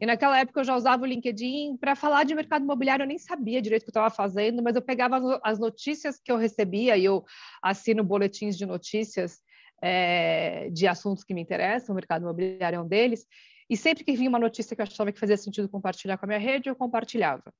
E 0.00 0.06
naquela 0.06 0.38
época 0.38 0.60
eu 0.60 0.64
já 0.64 0.76
usava 0.76 1.02
o 1.02 1.06
LinkedIn 1.06 1.76
para 1.76 1.96
falar 1.96 2.24
de 2.24 2.34
mercado 2.34 2.62
imobiliário, 2.62 3.02
eu 3.02 3.08
nem 3.08 3.18
sabia 3.18 3.60
direito 3.60 3.82
o 3.82 3.84
que 3.86 3.88
eu 3.88 4.00
estava 4.00 4.10
fazendo, 4.10 4.62
mas 4.62 4.76
eu 4.76 4.82
pegava 4.82 5.40
as 5.42 5.58
notícias 5.58 6.20
que 6.20 6.30
eu 6.30 6.36
recebia 6.36 6.96
e 6.96 7.04
eu 7.04 7.24
assino 7.62 8.04
boletins 8.04 8.56
de 8.56 8.64
notícias 8.64 9.40
é, 9.82 10.70
de 10.70 10.86
assuntos 10.86 11.24
que 11.24 11.34
me 11.34 11.40
interessam, 11.40 11.92
o 11.92 11.96
mercado 11.96 12.22
imobiliário 12.22 12.76
é 12.76 12.80
um 12.80 12.86
deles, 12.86 13.26
e 13.68 13.76
sempre 13.76 14.04
que 14.04 14.16
vinha 14.16 14.28
uma 14.28 14.38
notícia 14.38 14.74
que 14.74 14.80
eu 14.80 14.84
achava 14.84 15.12
que 15.12 15.18
fazia 15.18 15.36
sentido 15.36 15.68
compartilhar 15.68 16.16
com 16.16 16.26
a 16.26 16.28
minha 16.28 16.38
rede, 16.38 16.68
eu 16.68 16.76
compartilhava. 16.76 17.52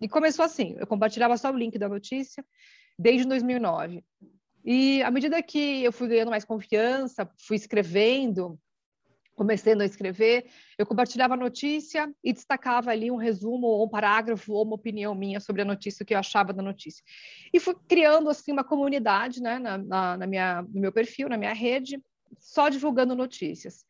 E 0.00 0.08
começou 0.08 0.44
assim, 0.44 0.76
eu 0.78 0.86
compartilhava 0.86 1.36
só 1.36 1.50
o 1.50 1.56
link 1.56 1.78
da 1.78 1.88
notícia 1.88 2.44
desde 2.98 3.26
2009. 3.26 4.02
E 4.64 5.02
à 5.02 5.10
medida 5.10 5.42
que 5.42 5.82
eu 5.82 5.92
fui 5.92 6.08
ganhando 6.08 6.30
mais 6.30 6.44
confiança, 6.44 7.28
fui 7.46 7.56
escrevendo, 7.56 8.58
começando 9.40 9.80
a 9.80 9.86
escrever, 9.86 10.44
eu 10.76 10.84
compartilhava 10.84 11.32
a 11.32 11.36
notícia 11.36 12.14
e 12.22 12.30
destacava 12.30 12.90
ali 12.90 13.10
um 13.10 13.16
resumo 13.16 13.68
ou 13.68 13.86
um 13.86 13.88
parágrafo 13.88 14.52
ou 14.52 14.64
uma 14.64 14.74
opinião 14.74 15.14
minha 15.14 15.40
sobre 15.40 15.62
a 15.62 15.64
notícia 15.64 16.04
que 16.04 16.12
eu 16.12 16.18
achava 16.18 16.52
da 16.52 16.62
notícia. 16.62 17.02
E 17.50 17.58
fui 17.58 17.74
criando 17.88 18.28
assim 18.28 18.52
uma 18.52 18.62
comunidade, 18.62 19.40
né, 19.40 19.58
na, 19.58 19.78
na, 19.78 20.16
na 20.18 20.26
minha, 20.26 20.60
no 20.60 20.78
meu 20.78 20.92
perfil, 20.92 21.26
na 21.30 21.38
minha 21.38 21.54
rede, 21.54 21.98
só 22.38 22.68
divulgando 22.68 23.16
notícias. 23.16 23.86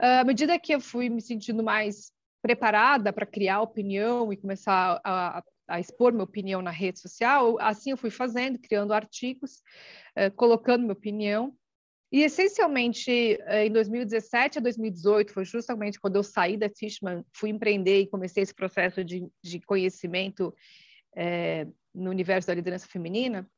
À 0.00 0.24
medida 0.24 0.58
que 0.58 0.74
eu 0.74 0.80
fui 0.80 1.08
me 1.08 1.22
sentindo 1.22 1.62
mais 1.62 2.10
preparada 2.42 3.12
para 3.12 3.24
criar 3.24 3.60
opinião 3.60 4.32
e 4.32 4.36
começar 4.36 5.00
a, 5.04 5.44
a 5.68 5.78
expor 5.78 6.10
minha 6.10 6.24
opinião 6.24 6.60
na 6.60 6.72
rede 6.72 6.98
social, 6.98 7.56
assim 7.60 7.92
eu 7.92 7.96
fui 7.96 8.10
fazendo, 8.10 8.58
criando 8.58 8.92
artigos, 8.92 9.62
eh, 10.16 10.28
colocando 10.28 10.80
minha 10.80 10.92
opinião 10.92 11.56
e, 12.12 12.22
essencialmente, 12.24 13.10
eh, 13.10 13.66
em 13.66 13.72
2017 13.72 14.58
a 14.58 14.60
2018, 14.60 15.32
foi 15.32 15.46
justamente 15.46 15.98
quando 15.98 16.16
eu 16.16 16.22
saí 16.22 16.58
da 16.58 16.68
Tishman, 16.68 17.24
fui 17.32 17.48
empreender 17.48 18.00
e 18.00 18.06
comecei 18.06 18.42
esse 18.42 18.54
processo 18.54 19.02
de, 19.02 19.26
de 19.42 19.60
conhecimento 19.60 20.54
é, 21.16 21.66
no 21.94 22.10
universo 22.10 22.48
da 22.48 22.54
liderança 22.54 22.86
feminina, 22.86 23.48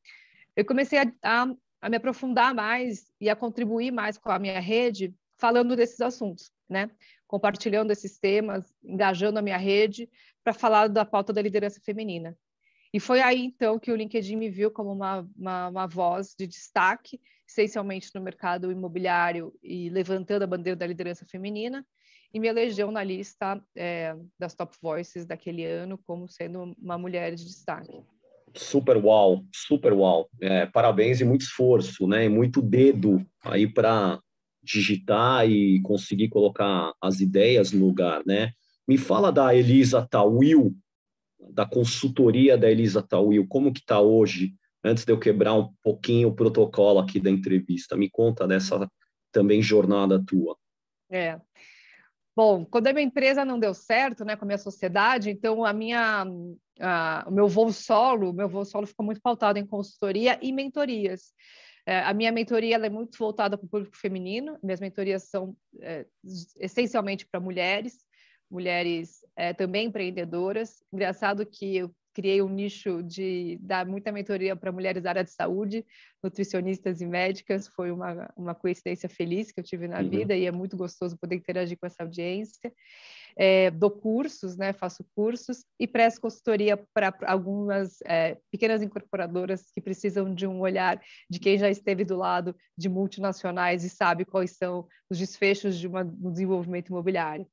eu 0.55 0.63
comecei 0.63 0.99
a, 0.99 1.11
a, 1.21 1.53
a, 1.81 1.89
me 1.89 1.97
aprofundar 1.97 2.53
mais 2.53 3.11
e 3.19 3.29
a 3.29 3.35
contribuir 3.35 3.91
mais 3.91 4.17
com 4.17 4.31
a 4.31 4.39
minha 4.39 4.61
rede, 4.61 5.13
falando 5.37 5.75
desses 5.75 5.99
assuntos, 5.99 6.49
né? 6.69 6.89
Compartilhando 7.27 7.91
esses 7.91 8.17
temas, 8.17 8.73
engajando 8.81 9.37
a 9.37 9.41
minha 9.41 9.57
rede 9.57 10.09
para 10.45 10.53
falar 10.53 10.87
da 10.87 11.03
pauta 11.03 11.33
da 11.33 11.41
liderança 11.41 11.81
feminina. 11.83 12.37
E 12.93 13.01
foi 13.01 13.19
aí, 13.19 13.47
então, 13.47 13.77
que 13.77 13.91
o 13.91 13.95
LinkedIn 13.97 14.37
me 14.37 14.49
viu 14.49 14.71
como 14.71 14.93
uma, 14.93 15.27
uma, 15.35 15.67
uma 15.67 15.87
voz 15.87 16.33
de 16.37 16.47
destaque 16.47 17.19
essencialmente 17.47 18.09
no 18.13 18.21
mercado 18.21 18.71
imobiliário 18.71 19.53
e 19.61 19.89
levantando 19.89 20.43
a 20.43 20.47
bandeira 20.47 20.75
da 20.75 20.87
liderança 20.87 21.25
feminina, 21.25 21.85
e 22.33 22.39
me 22.39 22.47
elegeu 22.47 22.91
na 22.91 23.03
lista 23.03 23.61
é, 23.75 24.15
das 24.37 24.53
top 24.53 24.75
voices 24.81 25.25
daquele 25.25 25.65
ano 25.65 25.97
como 26.05 26.27
sendo 26.27 26.75
uma 26.77 26.97
mulher 26.97 27.33
de 27.33 27.45
destaque. 27.45 28.03
Super 28.53 28.97
uau, 28.97 29.45
super 29.53 29.93
uau. 29.93 30.29
É, 30.41 30.65
parabéns 30.65 31.21
e 31.21 31.25
muito 31.25 31.41
esforço, 31.41 32.07
né? 32.07 32.25
E 32.25 32.29
muito 32.29 32.61
dedo 32.61 33.25
aí 33.41 33.71
para 33.71 34.19
digitar 34.61 35.49
e 35.49 35.81
conseguir 35.81 36.29
colocar 36.29 36.93
as 37.01 37.19
ideias 37.19 37.71
no 37.71 37.85
lugar, 37.85 38.21
né? 38.25 38.51
Me 38.87 38.97
fala 38.97 39.31
da 39.31 39.55
Elisa 39.55 40.05
Tawil, 40.05 40.75
da 41.51 41.65
consultoria 41.65 42.57
da 42.57 42.69
Elisa 42.69 43.01
Tawil, 43.01 43.47
como 43.47 43.73
que 43.73 43.79
está 43.79 44.01
hoje 44.01 44.53
antes 44.85 45.03
de 45.03 45.11
eu 45.11 45.19
quebrar 45.19 45.53
um 45.55 45.73
pouquinho 45.83 46.29
o 46.29 46.35
protocolo 46.35 46.99
aqui 46.99 47.19
da 47.19 47.29
entrevista. 47.29 47.97
Me 47.97 48.09
conta 48.09 48.47
dessa 48.47 48.89
também 49.31 49.61
jornada 49.61 50.23
tua. 50.23 50.55
É. 51.09 51.39
Bom, 52.35 52.65
quando 52.65 52.87
a 52.87 52.93
minha 52.93 53.05
empresa 53.05 53.43
não 53.43 53.57
deu 53.57 53.73
certo, 53.73 54.23
né, 54.25 54.35
com 54.35 54.45
a 54.45 54.47
minha 54.47 54.57
sociedade, 54.57 55.29
então 55.29 55.65
a 55.65 55.71
minha, 55.71 56.25
a, 56.79 57.25
o 57.27 57.31
meu 57.31 57.47
voo 57.47 57.71
solo, 57.71 58.33
meu 58.33 58.49
voo 58.49 58.65
solo 58.65 58.85
ficou 58.85 59.05
muito 59.05 59.21
pautado 59.21 59.57
em 59.57 59.65
consultoria 59.65 60.37
e 60.41 60.51
mentorias. 60.51 61.33
É, 61.85 61.99
a 61.99 62.13
minha 62.13 62.31
mentoria 62.31 62.75
é 62.75 62.89
muito 62.89 63.17
voltada 63.17 63.57
para 63.57 63.65
o 63.65 63.69
público 63.69 63.95
feminino. 63.95 64.57
Minhas 64.61 64.79
mentorias 64.79 65.23
são 65.23 65.55
é, 65.81 66.05
essencialmente 66.59 67.25
para 67.25 67.39
mulheres, 67.39 67.99
mulheres 68.49 69.23
é, 69.35 69.53
também 69.53 69.87
empreendedoras. 69.87 70.83
Engraçado 70.91 71.45
que 71.45 71.77
eu 71.77 71.95
criei 72.15 72.41
um 72.41 72.47
nicho 72.47 73.03
de 73.03 73.59
dar 73.61 73.85
muita 73.85 74.09
mentoria 74.09 74.55
para 74.55 74.71
mulheres 74.71 75.03
da 75.03 75.09
área 75.09 75.23
de 75.23 75.31
saúde, 75.31 75.85
nutricionistas 76.23 77.01
e 77.01 77.05
médicas. 77.05 77.67
Foi 77.67 77.91
uma, 77.91 78.31
uma 78.37 78.55
coincidência 78.55 79.09
feliz 79.09 79.51
que 79.51 79.59
eu 79.59 79.63
tive 79.63 79.85
na 79.85 79.99
uhum. 79.99 80.09
vida 80.09 80.33
e 80.33 80.45
é 80.45 80.51
muito 80.51 80.77
gostoso 80.77 81.17
poder 81.17 81.35
interagir 81.35 81.77
com 81.77 81.85
essa 81.85 82.03
audiência. 82.03 82.73
É, 83.37 83.69
dou 83.69 83.91
cursos, 83.91 84.55
né, 84.55 84.71
faço 84.71 85.05
cursos 85.13 85.65
e 85.77 85.85
presto 85.85 86.21
consultoria 86.21 86.77
para 86.93 87.13
algumas 87.27 87.97
é, 88.05 88.37
pequenas 88.49 88.81
incorporadoras 88.81 89.69
que 89.73 89.81
precisam 89.81 90.33
de 90.33 90.47
um 90.47 90.61
olhar 90.61 91.01
de 91.29 91.37
quem 91.37 91.57
já 91.57 91.69
esteve 91.69 92.05
do 92.05 92.15
lado 92.15 92.55
de 92.77 92.87
multinacionais 92.87 93.83
e 93.83 93.89
sabe 93.89 94.23
quais 94.23 94.51
são 94.51 94.87
os 95.09 95.19
desfechos 95.19 95.77
de 95.77 95.85
uma, 95.85 96.03
um 96.03 96.31
desenvolvimento 96.31 96.87
imobiliário. 96.87 97.45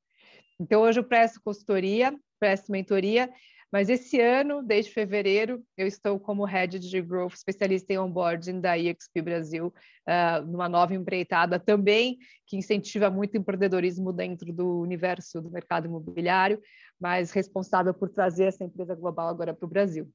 Então, 0.61 0.83
hoje 0.83 1.01
eu 1.01 1.05
presto 1.05 1.41
consultoria, 1.43 2.17
presto 2.39 2.71
mentoria, 2.71 3.29
mas 3.73 3.89
esse 3.89 4.21
ano, 4.21 4.63
desde 4.63 4.93
fevereiro, 4.93 5.65
eu 5.79 5.87
estou 5.87 6.21
como 6.21 6.45
Head 6.45 6.79
de 6.79 7.01
Growth, 7.01 7.33
especialista 7.33 7.91
em 7.91 7.99
onboarding 7.99 8.61
da 8.61 8.79
EXP 8.79 9.23
Brasil, 9.23 9.73
uh, 10.07 10.47
numa 10.47 10.69
nova 10.69 10.95
empreitada 10.95 11.59
também, 11.59 12.19
que 12.47 12.59
incentiva 12.59 13.11
muito 13.11 13.35
empreendedorismo 13.35 14.13
dentro 14.13 14.53
do 14.53 14.81
universo 14.81 15.41
do 15.41 15.51
mercado 15.51 15.87
imobiliário, 15.87 16.61
mas 17.01 17.33
responsável 17.33 17.95
por 17.95 18.11
trazer 18.11 18.45
essa 18.45 18.63
empresa 18.63 18.95
global 18.95 19.29
agora 19.29 19.55
para 19.55 19.65
o 19.65 19.71
Brasil. 19.71 20.13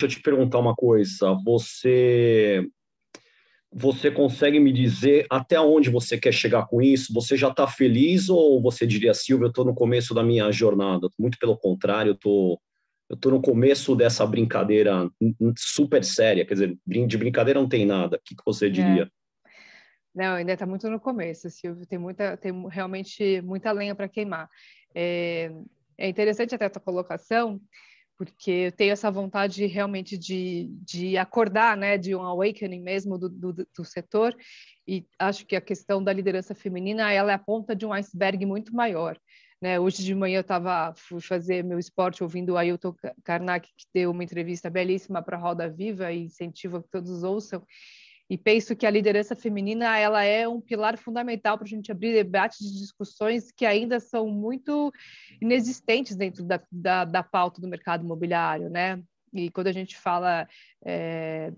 Deixa 0.00 0.16
eu 0.16 0.18
te 0.18 0.22
perguntar 0.22 0.58
uma 0.58 0.74
coisa. 0.74 1.34
Você 1.44 2.68
você 3.76 4.08
consegue 4.08 4.60
me 4.60 4.72
dizer 4.72 5.26
até 5.28 5.60
onde 5.60 5.90
você 5.90 6.16
quer 6.16 6.32
chegar 6.32 6.64
com 6.66 6.80
isso? 6.80 7.12
Você 7.12 7.36
já 7.36 7.48
está 7.48 7.66
feliz 7.66 8.28
ou 8.28 8.62
você 8.62 8.86
diria, 8.86 9.12
Silvia, 9.12 9.46
eu 9.46 9.48
estou 9.48 9.64
no 9.64 9.74
começo 9.74 10.14
da 10.14 10.22
minha 10.22 10.50
jornada? 10.52 11.08
Muito 11.18 11.36
pelo 11.38 11.56
contrário, 11.56 12.10
eu 12.10 12.14
tô, 12.14 12.60
tô 13.20 13.32
no 13.32 13.42
começo 13.42 13.96
dessa 13.96 14.24
brincadeira 14.24 15.10
super 15.58 16.04
séria. 16.04 16.46
Quer 16.46 16.54
dizer, 16.54 16.78
de 16.86 17.18
brincadeira 17.18 17.60
não 17.60 17.68
tem 17.68 17.84
nada. 17.84 18.16
O 18.16 18.20
que, 18.24 18.36
que 18.36 18.42
você 18.46 18.70
diria? 18.70 19.02
É. 19.02 19.08
Não, 20.14 20.36
ainda 20.36 20.52
está 20.52 20.64
muito 20.64 20.88
no 20.88 21.00
começo, 21.00 21.50
Silvio. 21.50 21.84
Tem 21.84 21.98
muita, 21.98 22.36
tem 22.36 22.52
realmente 22.68 23.42
muita 23.42 23.72
lenha 23.72 23.96
para 23.96 24.08
queimar. 24.08 24.48
É, 24.94 25.50
é 25.98 26.08
interessante 26.08 26.54
até 26.54 26.66
a 26.66 26.70
tua 26.70 26.80
colocação, 26.80 27.60
porque 28.16 28.50
eu 28.50 28.72
tenho 28.72 28.92
essa 28.92 29.10
vontade 29.10 29.66
realmente 29.66 30.16
de, 30.16 30.68
de 30.82 31.16
acordar, 31.16 31.76
né, 31.76 31.98
de 31.98 32.14
um 32.14 32.22
awakening 32.22 32.80
mesmo 32.80 33.18
do, 33.18 33.28
do, 33.28 33.52
do, 33.52 33.84
setor, 33.84 34.36
e 34.86 35.06
acho 35.18 35.46
que 35.46 35.56
a 35.56 35.60
questão 35.60 36.02
da 36.02 36.12
liderança 36.12 36.54
feminina, 36.54 37.12
ela 37.12 37.32
é 37.32 37.34
a 37.34 37.38
ponta 37.38 37.74
de 37.74 37.84
um 37.84 37.92
iceberg 37.92 38.44
muito 38.46 38.74
maior, 38.74 39.18
né, 39.60 39.80
hoje 39.80 40.04
de 40.04 40.14
manhã 40.14 40.38
eu 40.38 40.42
estava, 40.42 40.92
fui 40.96 41.20
fazer 41.20 41.64
meu 41.64 41.78
esporte 41.78 42.22
ouvindo 42.22 42.52
o 42.52 42.56
Ailton 42.56 42.94
Karnak, 43.24 43.68
que 43.76 43.86
deu 43.94 44.10
uma 44.10 44.22
entrevista 44.22 44.68
belíssima 44.68 45.22
para 45.22 45.36
a 45.36 45.40
Roda 45.40 45.68
Viva, 45.68 46.12
e 46.12 46.24
incentivo 46.24 46.82
que 46.82 46.90
todos 46.90 47.22
ouçam, 47.22 47.64
e 48.28 48.38
penso 48.38 48.74
que 48.74 48.86
a 48.86 48.90
liderança 48.90 49.36
feminina 49.36 49.98
ela 49.98 50.24
é 50.24 50.48
um 50.48 50.60
pilar 50.60 50.96
fundamental 50.96 51.58
para 51.58 51.66
a 51.66 51.68
gente 51.68 51.92
abrir 51.92 52.14
debates 52.14 52.58
de 52.58 52.78
discussões 52.78 53.52
que 53.52 53.66
ainda 53.66 54.00
são 54.00 54.28
muito 54.28 54.92
inexistentes 55.40 56.16
dentro 56.16 56.42
da, 56.42 56.60
da, 56.70 57.04
da 57.04 57.22
pauta 57.22 57.60
do 57.60 57.68
mercado 57.68 58.04
imobiliário, 58.04 58.70
né? 58.70 59.02
E 59.32 59.50
quando 59.50 59.66
a 59.66 59.72
gente 59.72 59.96
fala 59.96 60.48
é, 60.84 61.52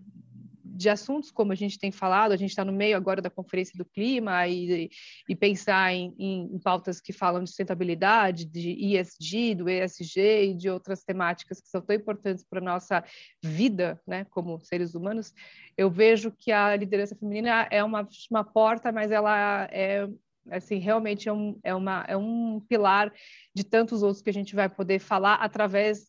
de 0.77 0.91
assuntos 0.91 1.31
como 1.31 1.53
a 1.53 1.55
gente 1.55 1.79
tem 1.79 1.91
falado, 1.91 2.33
a 2.33 2.37
gente 2.37 2.51
está 2.51 2.65
no 2.65 2.73
meio 2.73 2.97
agora 2.97 3.23
da 3.23 3.31
Conferência 3.31 3.77
do 3.77 3.85
Clima 3.85 4.47
e, 4.47 4.91
e 5.29 5.35
pensar 5.35 5.93
em, 5.95 6.15
em, 6.19 6.59
pautas 6.59 7.01
que 7.01 7.13
falam 7.13 7.43
de 7.43 7.49
sustentabilidade, 7.49 8.45
de 8.45 8.97
ESG, 8.97 9.55
do 9.55 9.71
ESG 9.71 10.51
e 10.51 10.55
de 10.55 10.69
outras 10.69 11.03
temáticas 11.03 11.61
que 11.61 11.69
são 11.69 11.81
tão 11.81 11.97
importantes 11.97 12.45
para 12.45 12.61
a 12.61 12.65
nossa 12.65 13.03
vida, 13.43 14.01
né, 14.07 14.25
como 14.27 14.61
seres 14.61 14.95
humanos, 14.95 15.33
eu 15.77 15.91
vejo 15.91 16.31
que 16.31 16.53
a 16.53 16.77
liderança 16.77 17.17
feminina 17.17 17.67
é 17.71 17.83
uma, 17.83 18.07
uma 18.31 18.45
porta, 18.45 18.93
mas 18.93 19.11
ela 19.11 19.69
é 19.73 20.09
assim 20.51 20.79
realmente 20.79 21.29
é 21.29 21.33
um, 21.33 21.59
é, 21.65 21.75
uma, 21.75 22.05
é 22.07 22.17
um 22.17 22.61
pilar 22.69 23.13
de 23.53 23.65
tantos 23.65 24.03
outros 24.03 24.23
que 24.23 24.31
a 24.31 24.33
gente 24.33 24.55
vai 24.55 24.69
poder 24.69 25.01
falar 25.01 25.35
através 25.35 26.07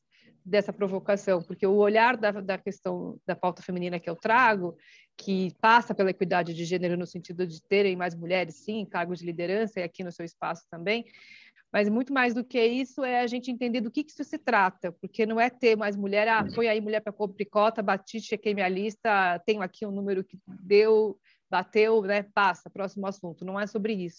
dessa 0.48 0.72
provocação, 0.72 1.44
porque 1.44 1.68
o 1.68 1.76
olhar 1.76 2.16
da, 2.16 2.32
da 2.32 2.58
questão 2.58 3.20
da 3.26 3.36
pauta 3.36 3.62
feminina 3.62 4.00
que 4.00 4.10
eu 4.10 4.16
trago, 4.16 4.78
que 5.18 5.52
passa 5.60 5.94
pela 5.94 6.10
equidade 6.10 6.54
de 6.54 6.64
gênero 6.64 6.96
no 6.96 7.06
sentido 7.06 7.46
de 7.46 7.62
terem 7.62 7.96
mais 7.96 8.16
mulheres, 8.16 8.56
sim, 8.56 8.80
em 8.80 8.86
cargos 8.86 9.20
de 9.20 9.26
liderança 9.26 9.80
e 9.80 9.84
aqui 9.84 10.04
no 10.04 10.12
seu 10.12 10.24
espaço 10.24 10.64
também, 10.72 11.06
mas 11.72 11.90
muito 11.90 12.14
mais 12.14 12.34
do 12.34 12.46
que 12.46 12.64
isso 12.66 13.04
é 13.04 13.20
a 13.20 13.28
gente 13.28 13.52
entender 13.52 13.82
do 13.82 13.92
que, 13.92 14.04
que 14.04 14.12
isso 14.12 14.24
se 14.24 14.38
trata, 14.38 14.92
porque 14.94 15.26
não 15.26 15.40
é 15.40 15.50
ter 15.50 15.76
mais 15.76 15.98
mulher, 15.98 16.28
ah, 16.30 16.48
foi 16.56 16.70
aí 16.70 16.80
mulher 16.80 17.02
para 17.02 17.12
cobricota, 17.12 17.84
bati, 17.84 18.22
chequei 18.22 18.54
minha 18.54 18.70
lista, 18.70 19.40
tenho 19.46 19.62
aqui 19.62 19.86
um 19.86 19.92
número 19.92 20.24
que 20.24 20.40
deu, 20.48 21.20
bateu, 21.50 22.02
né, 22.04 22.24
passa, 22.34 22.70
próximo 22.70 23.06
assunto. 23.06 23.44
Não 23.44 23.60
é 23.60 23.68
sobre 23.68 23.94
isso. 23.94 24.18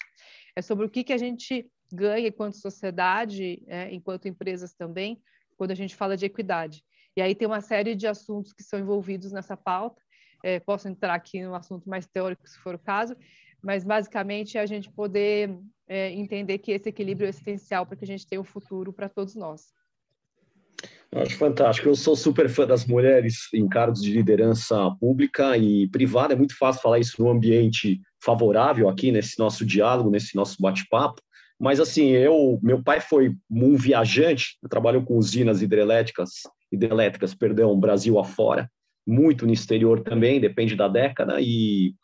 É 0.54 0.60
sobre 0.60 0.84
o 0.84 0.90
que, 0.90 1.02
que 1.02 1.12
a 1.12 1.18
gente 1.18 1.66
ganha 1.90 2.28
enquanto 2.28 2.58
sociedade, 2.58 3.62
é, 3.66 3.94
enquanto 3.94 4.28
empresas 4.28 4.74
também, 4.74 5.18
quando 5.58 5.72
a 5.72 5.74
gente 5.74 5.94
fala 5.94 6.16
de 6.16 6.24
equidade. 6.24 6.82
E 7.16 7.20
aí 7.20 7.34
tem 7.34 7.46
uma 7.46 7.60
série 7.60 7.94
de 7.94 8.06
assuntos 8.06 8.52
que 8.52 8.62
são 8.62 8.78
envolvidos 8.78 9.32
nessa 9.32 9.56
pauta. 9.56 10.00
É, 10.42 10.60
posso 10.60 10.88
entrar 10.88 11.14
aqui 11.14 11.42
no 11.42 11.54
assunto 11.54 11.88
mais 11.90 12.06
teórico, 12.06 12.48
se 12.48 12.56
for 12.58 12.76
o 12.76 12.78
caso, 12.78 13.16
mas 13.60 13.82
basicamente 13.84 14.56
é 14.56 14.60
a 14.60 14.66
gente 14.66 14.88
poder 14.88 15.58
é, 15.88 16.12
entender 16.12 16.58
que 16.58 16.70
esse 16.70 16.88
equilíbrio 16.88 17.26
é 17.26 17.30
essencial 17.30 17.84
para 17.84 17.96
que 17.96 18.04
a 18.04 18.06
gente 18.06 18.24
tenha 18.24 18.40
um 18.40 18.44
futuro 18.44 18.92
para 18.92 19.08
todos 19.08 19.34
nós. 19.34 19.72
Acho 21.10 21.36
fantástico. 21.36 21.88
Eu 21.88 21.96
sou 21.96 22.14
super 22.14 22.48
fã 22.48 22.66
das 22.66 22.84
mulheres 22.84 23.48
em 23.52 23.66
cargos 23.66 24.02
de 24.02 24.12
liderança 24.12 24.90
pública 25.00 25.56
e 25.56 25.88
privada. 25.88 26.34
É 26.34 26.36
muito 26.36 26.56
fácil 26.56 26.82
falar 26.82 26.98
isso 26.98 27.20
no 27.20 27.30
ambiente 27.30 28.00
favorável 28.22 28.88
aqui 28.88 29.10
nesse 29.10 29.38
nosso 29.38 29.64
diálogo, 29.64 30.10
nesse 30.10 30.36
nosso 30.36 30.56
bate-papo. 30.60 31.20
Mas 31.58 31.80
assim, 31.80 32.10
eu, 32.10 32.58
meu 32.62 32.82
pai 32.82 33.00
foi 33.00 33.34
um 33.50 33.76
viajante, 33.76 34.56
trabalhou 34.70 35.02
com 35.02 35.16
usinas 35.16 35.60
hidrelétricas, 35.60 36.30
hidrelétricas, 36.70 37.34
perdão, 37.34 37.78
Brasil 37.78 38.18
afora, 38.18 38.70
muito 39.06 39.46
no 39.46 39.52
exterior 39.52 40.00
também, 40.00 40.40
depende 40.40 40.76
da 40.76 40.86
década 40.86 41.40
e 41.40 41.94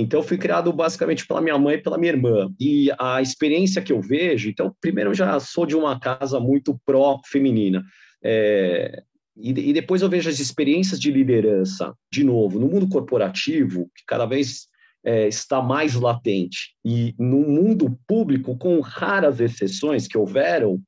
então, 0.00 0.22
fui 0.22 0.38
criado 0.38 0.72
basicamente 0.72 1.26
pela 1.26 1.40
minha 1.40 1.58
mãe 1.58 1.74
e 1.74 1.82
pela 1.82 1.98
minha 1.98 2.12
irmã. 2.12 2.54
E 2.60 2.88
a 3.00 3.20
experiência 3.20 3.82
que 3.82 3.92
eu 3.92 4.00
vejo, 4.00 4.48
então, 4.48 4.72
primeiro, 4.80 5.10
eu 5.10 5.14
já 5.14 5.40
sou 5.40 5.66
de 5.66 5.74
uma 5.74 5.98
casa 5.98 6.38
muito 6.38 6.80
pró-feminina. 6.86 7.82
É, 8.22 9.02
e, 9.36 9.50
e, 9.50 9.72
depois 9.72 10.00
eu 10.00 10.08
vejo 10.08 10.30
as 10.30 10.38
experiências 10.38 11.00
de 11.00 11.10
liderança, 11.10 11.92
de 12.12 12.22
novo, 12.22 12.60
no 12.60 12.68
mundo 12.68 12.88
corporativo, 12.88 13.90
que 13.96 14.04
cada 14.06 14.24
vez 14.24 14.68
é, 15.04 15.28
está 15.28 15.62
mais 15.62 15.94
latente. 15.94 16.74
E 16.84 17.14
no 17.18 17.40
mundo 17.40 17.98
público, 18.06 18.56
com 18.56 18.80
raras 18.80 19.40
exceções 19.40 20.06
que 20.06 20.18
houveram, 20.18 20.80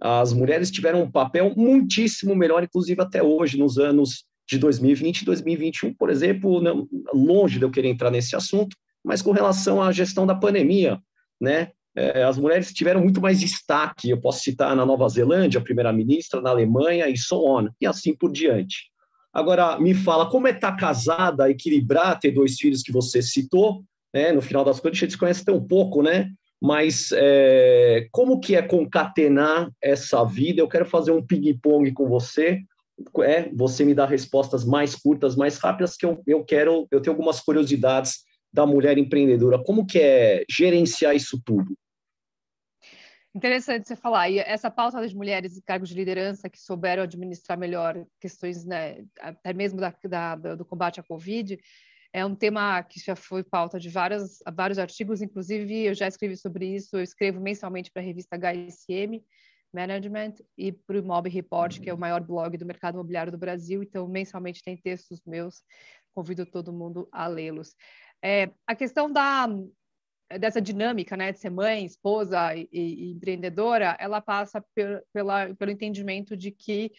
as 0.00 0.32
mulheres 0.32 0.70
tiveram 0.70 1.02
um 1.02 1.10
papel 1.10 1.54
muitíssimo 1.56 2.34
melhor, 2.34 2.62
inclusive 2.62 3.00
até 3.00 3.22
hoje, 3.22 3.58
nos 3.58 3.78
anos 3.78 4.24
de 4.46 4.58
2020 4.58 5.22
e 5.22 5.24
2021, 5.24 5.94
por 5.94 6.10
exemplo, 6.10 6.60
não, 6.60 6.86
longe 7.12 7.58
de 7.58 7.64
eu 7.64 7.70
querer 7.70 7.88
entrar 7.88 8.10
nesse 8.10 8.36
assunto, 8.36 8.76
mas 9.02 9.22
com 9.22 9.32
relação 9.32 9.82
à 9.82 9.90
gestão 9.92 10.26
da 10.26 10.34
pandemia, 10.34 10.98
né? 11.40 11.70
É, 11.96 12.24
as 12.24 12.36
mulheres 12.36 12.72
tiveram 12.72 13.00
muito 13.00 13.20
mais 13.20 13.38
destaque. 13.38 14.10
Eu 14.10 14.20
posso 14.20 14.40
citar 14.40 14.74
na 14.74 14.84
Nova 14.84 15.08
Zelândia, 15.08 15.60
a 15.60 15.62
primeira-ministra, 15.62 16.40
na 16.40 16.50
Alemanha 16.50 17.08
e 17.08 17.16
so 17.16 17.46
on, 17.46 17.68
e 17.80 17.86
assim 17.86 18.14
por 18.14 18.32
diante. 18.32 18.90
Agora, 19.34 19.80
me 19.80 19.92
fala, 19.94 20.30
como 20.30 20.46
é 20.46 20.52
estar 20.52 20.70
tá 20.70 20.76
casada, 20.76 21.50
equilibrar, 21.50 22.20
ter 22.20 22.30
dois 22.30 22.56
filhos 22.56 22.82
que 22.82 22.92
você 22.92 23.20
citou, 23.20 23.82
né? 24.14 24.30
No 24.30 24.40
final 24.40 24.64
das 24.64 24.78
contas, 24.78 24.98
a 24.98 25.00
gente 25.00 25.10
se 25.10 25.18
conhece 25.18 25.44
tão 25.44 25.60
pouco, 25.60 26.02
né? 26.02 26.30
Mas 26.62 27.10
é, 27.12 28.06
como 28.12 28.38
que 28.38 28.54
é 28.54 28.62
concatenar 28.62 29.68
essa 29.82 30.24
vida? 30.24 30.60
Eu 30.60 30.68
quero 30.68 30.86
fazer 30.86 31.10
um 31.10 31.20
ping-pong 31.20 31.90
com 31.92 32.08
você. 32.08 32.60
É, 33.22 33.50
você 33.52 33.84
me 33.84 33.92
dá 33.92 34.06
respostas 34.06 34.64
mais 34.64 34.94
curtas, 34.94 35.34
mais 35.34 35.58
rápidas, 35.58 35.96
que 35.96 36.06
eu, 36.06 36.22
eu 36.26 36.44
quero, 36.44 36.86
eu 36.92 37.00
tenho 37.00 37.14
algumas 37.14 37.40
curiosidades 37.40 38.20
da 38.52 38.64
mulher 38.64 38.96
empreendedora. 38.96 39.58
Como 39.58 39.84
que 39.84 39.98
é 39.98 40.44
gerenciar 40.48 41.16
isso 41.16 41.42
tudo? 41.44 41.74
Interessante 43.34 43.88
você 43.88 43.96
falar. 43.96 44.30
E 44.30 44.38
essa 44.38 44.70
pauta 44.70 45.00
das 45.00 45.12
mulheres 45.12 45.56
em 45.56 45.60
cargos 45.60 45.88
de 45.88 45.94
liderança 45.96 46.48
que 46.48 46.60
souberam 46.60 47.02
administrar 47.02 47.58
melhor 47.58 48.06
questões, 48.20 48.64
né, 48.64 49.04
até 49.20 49.52
mesmo 49.52 49.80
da, 49.80 49.92
da, 50.08 50.54
do 50.54 50.64
combate 50.64 51.00
à 51.00 51.02
Covid, 51.02 51.58
é 52.12 52.24
um 52.24 52.36
tema 52.36 52.80
que 52.84 53.00
já 53.00 53.16
foi 53.16 53.42
pauta 53.42 53.80
de 53.80 53.88
vários, 53.88 54.38
vários 54.54 54.78
artigos, 54.78 55.20
inclusive 55.20 55.86
eu 55.86 55.94
já 55.94 56.06
escrevi 56.06 56.36
sobre 56.36 56.76
isso, 56.76 56.96
eu 56.96 57.02
escrevo 57.02 57.40
mensalmente 57.40 57.90
para 57.90 58.00
a 58.00 58.04
revista 58.04 58.36
HSM 58.36 59.20
Management 59.74 60.34
e 60.56 60.70
para 60.70 61.00
o 61.00 61.04
Mob 61.04 61.28
Report, 61.28 61.80
que 61.80 61.90
é 61.90 61.94
o 61.94 61.98
maior 61.98 62.22
blog 62.22 62.56
do 62.56 62.64
mercado 62.64 62.94
imobiliário 62.94 63.32
do 63.32 63.38
Brasil, 63.38 63.82
então 63.82 64.06
mensalmente 64.06 64.62
tem 64.62 64.76
textos 64.76 65.20
meus, 65.26 65.60
convido 66.14 66.46
todo 66.46 66.72
mundo 66.72 67.08
a 67.10 67.26
lê-los. 67.26 67.74
É, 68.22 68.52
a 68.64 68.76
questão 68.76 69.10
da, 69.12 69.48
dessa 70.38 70.60
dinâmica, 70.60 71.16
né, 71.16 71.32
de 71.32 71.38
ser 71.38 71.50
mãe, 71.50 71.84
esposa 71.84 72.54
e, 72.54 72.68
e 72.72 73.12
empreendedora, 73.12 73.96
ela 73.98 74.20
passa 74.20 74.64
pela, 75.12 75.54
pelo 75.54 75.70
entendimento 75.70 76.36
de 76.36 76.50
que 76.50 76.92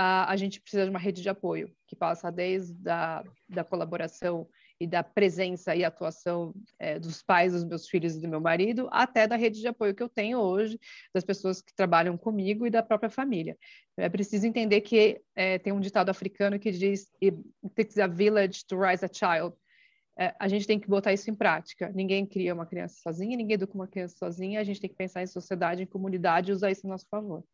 a, 0.00 0.36
gente 0.36 0.60
precisa 0.60 0.84
de 0.84 0.90
uma 0.90 0.98
rede 0.98 1.20
de 1.20 1.28
apoio, 1.28 1.72
que 1.88 1.96
passa 1.96 2.30
desde 2.30 2.88
a 2.88 3.24
da 3.48 3.64
colaboração 3.64 4.48
e 4.80 4.86
da 4.86 5.02
presença 5.02 5.74
e 5.74 5.84
atuação 5.84 6.54
é, 6.78 7.00
dos 7.00 7.20
pais 7.20 7.52
dos 7.52 7.64
meus 7.64 7.88
filhos 7.88 8.14
e 8.14 8.20
do 8.20 8.28
meu 8.28 8.40
marido, 8.40 8.88
até 8.92 9.26
da 9.26 9.34
rede 9.34 9.60
de 9.60 9.66
apoio 9.66 9.92
que 9.92 10.02
eu 10.02 10.08
tenho 10.08 10.38
hoje, 10.38 10.78
das 11.12 11.24
pessoas 11.24 11.60
que 11.60 11.74
trabalham 11.74 12.16
comigo 12.16 12.64
e 12.64 12.70
da 12.70 12.80
própria 12.80 13.10
família. 13.10 13.58
É 13.96 14.08
preciso 14.08 14.46
entender 14.46 14.82
que 14.82 15.20
é, 15.34 15.58
tem 15.58 15.72
um 15.72 15.80
ditado 15.80 16.10
africano 16.10 16.60
que 16.60 16.70
diz: 16.70 17.10
It 17.20 17.36
takes 17.74 17.98
a 17.98 18.06
village 18.06 18.64
to 18.66 18.78
raise 18.78 19.04
a 19.04 19.08
child 19.12 19.56
é, 20.18 20.34
a 20.36 20.48
gente 20.48 20.66
tem 20.66 20.80
que 20.80 20.88
botar 20.88 21.12
isso 21.12 21.30
em 21.30 21.34
prática. 21.34 21.92
Ninguém 21.94 22.26
cria 22.26 22.52
uma 22.52 22.66
criança 22.66 22.96
sozinha, 23.00 23.36
ninguém 23.36 23.54
educa 23.54 23.74
uma 23.74 23.86
criança 23.86 24.16
sozinha, 24.18 24.60
a 24.60 24.64
gente 24.64 24.80
tem 24.80 24.90
que 24.90 24.96
pensar 24.96 25.22
em 25.22 25.26
sociedade, 25.26 25.84
em 25.84 25.86
comunidade 25.86 26.50
e 26.50 26.54
usar 26.54 26.72
isso 26.72 26.84
a 26.86 26.90
nosso 26.90 27.06
favor. 27.08 27.44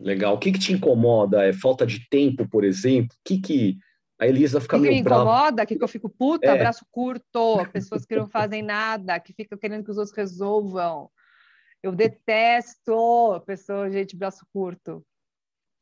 Legal. 0.00 0.34
O 0.34 0.38
que, 0.38 0.52
que 0.52 0.58
te 0.58 0.72
incomoda? 0.72 1.44
É 1.44 1.52
falta 1.52 1.86
de 1.86 2.08
tempo, 2.08 2.48
por 2.48 2.64
exemplo? 2.64 3.14
O 3.14 3.20
que, 3.22 3.38
que 3.38 3.78
a 4.18 4.26
Elisa 4.26 4.58
fica 4.58 4.78
meio 4.78 5.04
brava? 5.04 5.20
O 5.20 5.24
que 5.24 5.30
me 5.30 5.34
incomoda? 5.34 5.66
Que, 5.66 5.76
que 5.76 5.84
eu 5.84 5.88
fico 5.88 6.08
puta, 6.08 6.46
é. 6.46 6.58
braço 6.58 6.86
curto, 6.90 7.58
pessoas 7.70 8.06
que 8.06 8.16
não 8.16 8.26
fazem 8.26 8.62
nada, 8.62 9.20
que 9.20 9.34
ficam 9.34 9.58
querendo 9.58 9.84
que 9.84 9.90
os 9.90 9.98
outros 9.98 10.16
resolvam. 10.16 11.10
Eu 11.82 11.92
detesto 11.92 13.38
pessoas, 13.46 13.92
gente, 13.92 14.16
braço 14.16 14.46
curto. 14.50 15.04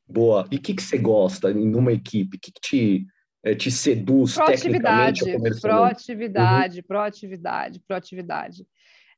Boa. 0.08 0.46
E 0.50 0.56
o 0.56 0.60
que, 0.60 0.74
que 0.74 0.82
você 0.82 0.98
gosta 0.98 1.52
em 1.52 1.72
uma 1.74 1.92
equipe? 1.92 2.36
O 2.36 2.40
que, 2.40 2.50
que 2.50 2.60
te 2.60 3.06
é, 3.06 3.13
te 3.52 3.70
seduz 3.70 4.36
tecnicamente 4.36 5.24
Proatividade, 5.60 6.78
uhum. 6.78 6.84
proatividade, 6.86 7.80
proatividade. 7.80 8.66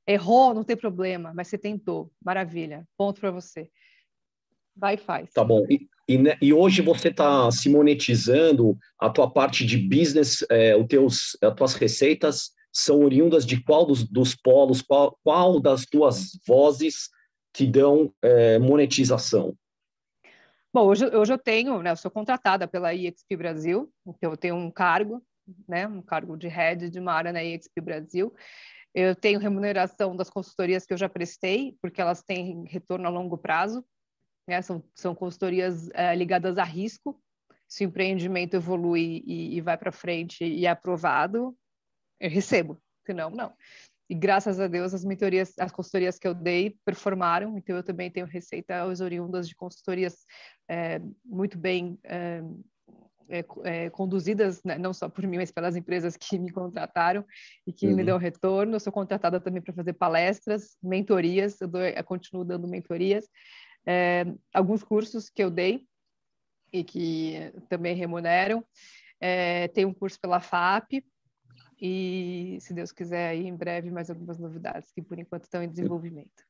Errou, 0.06 0.54
não 0.54 0.64
tem 0.64 0.76
problema, 0.76 1.32
mas 1.34 1.48
você 1.48 1.58
tentou. 1.58 2.10
Maravilha. 2.24 2.86
Ponto 2.96 3.20
para 3.20 3.30
você. 3.30 3.68
Vai 4.76 4.94
e 4.94 4.98
faz. 4.98 5.32
Tá 5.32 5.44
bom. 5.44 5.64
E, 5.68 5.88
e, 6.08 6.18
né, 6.18 6.36
e 6.40 6.52
hoje 6.52 6.82
você 6.82 7.08
está 7.08 7.50
se 7.50 7.68
monetizando, 7.68 8.76
a 8.98 9.10
tua 9.10 9.30
parte 9.30 9.66
de 9.66 9.76
business, 9.76 10.44
é, 10.50 10.76
os 10.76 10.86
teus, 10.86 11.36
as 11.42 11.54
tuas 11.54 11.74
receitas 11.74 12.50
são 12.72 13.00
oriundas 13.00 13.46
de 13.46 13.62
qual 13.62 13.86
dos, 13.86 14.04
dos 14.04 14.34
polos, 14.34 14.82
qual, 14.82 15.18
qual 15.24 15.58
das 15.58 15.86
tuas 15.86 16.38
vozes 16.46 17.08
te 17.52 17.66
dão 17.66 18.12
é, 18.22 18.58
monetização? 18.58 19.56
Bom, 20.76 20.88
hoje, 20.88 21.06
hoje 21.06 21.32
eu 21.32 21.38
tenho, 21.38 21.82
né, 21.82 21.90
eu 21.90 21.96
sou 21.96 22.10
contratada 22.10 22.68
pela 22.68 22.94
EXP 22.94 23.34
Brasil, 23.34 23.90
então 24.06 24.30
eu 24.30 24.36
tenho 24.36 24.56
um 24.56 24.70
cargo, 24.70 25.24
né, 25.66 25.88
um 25.88 26.02
cargo 26.02 26.36
de 26.36 26.48
head 26.48 26.90
de 26.90 27.00
uma 27.00 27.14
área 27.14 27.32
na 27.32 27.42
EXP 27.42 27.80
Brasil. 27.80 28.34
Eu 28.94 29.16
tenho 29.16 29.40
remuneração 29.40 30.14
das 30.14 30.28
consultorias 30.28 30.84
que 30.84 30.92
eu 30.92 30.98
já 30.98 31.08
prestei, 31.08 31.74
porque 31.80 31.98
elas 31.98 32.22
têm 32.22 32.66
retorno 32.66 33.06
a 33.06 33.10
longo 33.10 33.38
prazo, 33.38 33.82
né, 34.46 34.60
são, 34.60 34.84
são 34.94 35.14
consultorias 35.14 35.88
é, 35.94 36.14
ligadas 36.14 36.58
a 36.58 36.64
risco. 36.64 37.18
Se 37.66 37.82
o 37.82 37.88
empreendimento 37.88 38.52
evolui 38.52 39.22
e, 39.24 39.56
e 39.56 39.60
vai 39.62 39.78
para 39.78 39.90
frente 39.90 40.44
e 40.44 40.66
é 40.66 40.68
aprovado, 40.68 41.56
eu 42.20 42.28
recebo, 42.28 42.78
senão, 43.06 43.30
não. 43.30 43.56
E 44.08 44.14
graças 44.14 44.60
a 44.60 44.68
Deus, 44.68 44.94
as 44.94 45.04
mentorias, 45.04 45.52
as 45.58 45.72
consultorias 45.72 46.18
que 46.18 46.28
eu 46.28 46.34
dei 46.34 46.76
performaram, 46.84 47.58
então 47.58 47.76
eu 47.76 47.82
também 47.82 48.10
tenho 48.10 48.26
receita 48.26 48.78
aos 48.78 49.00
oriundas 49.00 49.48
de 49.48 49.56
consultorias 49.56 50.24
é, 50.68 51.00
muito 51.24 51.58
bem 51.58 51.98
é, 52.04 52.40
é, 53.64 53.90
conduzidas 53.90 54.62
né, 54.62 54.78
não 54.78 54.92
só 54.92 55.08
por 55.08 55.26
mim, 55.26 55.38
mas 55.38 55.50
pelas 55.50 55.74
empresas 55.74 56.16
que 56.16 56.38
me 56.38 56.52
contrataram 56.52 57.24
e 57.66 57.72
que 57.72 57.88
uhum. 57.88 57.96
me 57.96 58.04
dão 58.04 58.16
retorno. 58.16 58.76
Eu 58.76 58.80
sou 58.80 58.92
contratada 58.92 59.40
também 59.40 59.60
para 59.60 59.74
fazer 59.74 59.94
palestras, 59.94 60.76
mentorias, 60.80 61.60
eu, 61.60 61.66
dou, 61.66 61.80
eu 61.80 62.04
continuo 62.04 62.44
dando 62.44 62.68
mentorias, 62.68 63.28
alguns 64.54 64.84
cursos 64.84 65.28
que 65.28 65.42
eu 65.42 65.50
dei 65.50 65.84
e 66.72 66.84
que 66.84 67.52
também 67.68 67.96
remuneram. 67.96 68.64
Tem 69.74 69.84
um 69.84 69.94
curso 69.94 70.20
pela 70.20 70.40
FAP, 70.40 71.04
e, 71.80 72.58
se 72.60 72.72
Deus 72.72 72.92
quiser, 72.92 73.28
aí 73.28 73.46
em 73.46 73.54
breve 73.54 73.90
mais 73.90 74.08
algumas 74.08 74.38
novidades 74.38 74.90
que 74.92 75.02
por 75.02 75.18
enquanto 75.18 75.44
estão 75.44 75.62
em 75.62 75.68
desenvolvimento. 75.68 76.44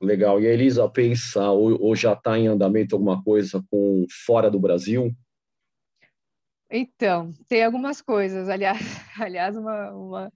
Legal. 0.00 0.40
E 0.40 0.46
a 0.46 0.52
Elisa 0.52 0.88
pensa 0.88 1.50
ou, 1.50 1.80
ou 1.82 1.96
já 1.96 2.12
está 2.12 2.38
em 2.38 2.46
andamento 2.46 2.94
alguma 2.94 3.22
coisa 3.22 3.64
com 3.70 4.06
fora 4.24 4.50
do 4.50 4.60
Brasil? 4.60 5.12
Então, 6.70 7.32
tem 7.48 7.64
algumas 7.64 8.00
coisas. 8.00 8.48
Aliás, 8.48 8.78
aliás 9.18 9.56
uma, 9.56 9.90
uma, 9.92 10.32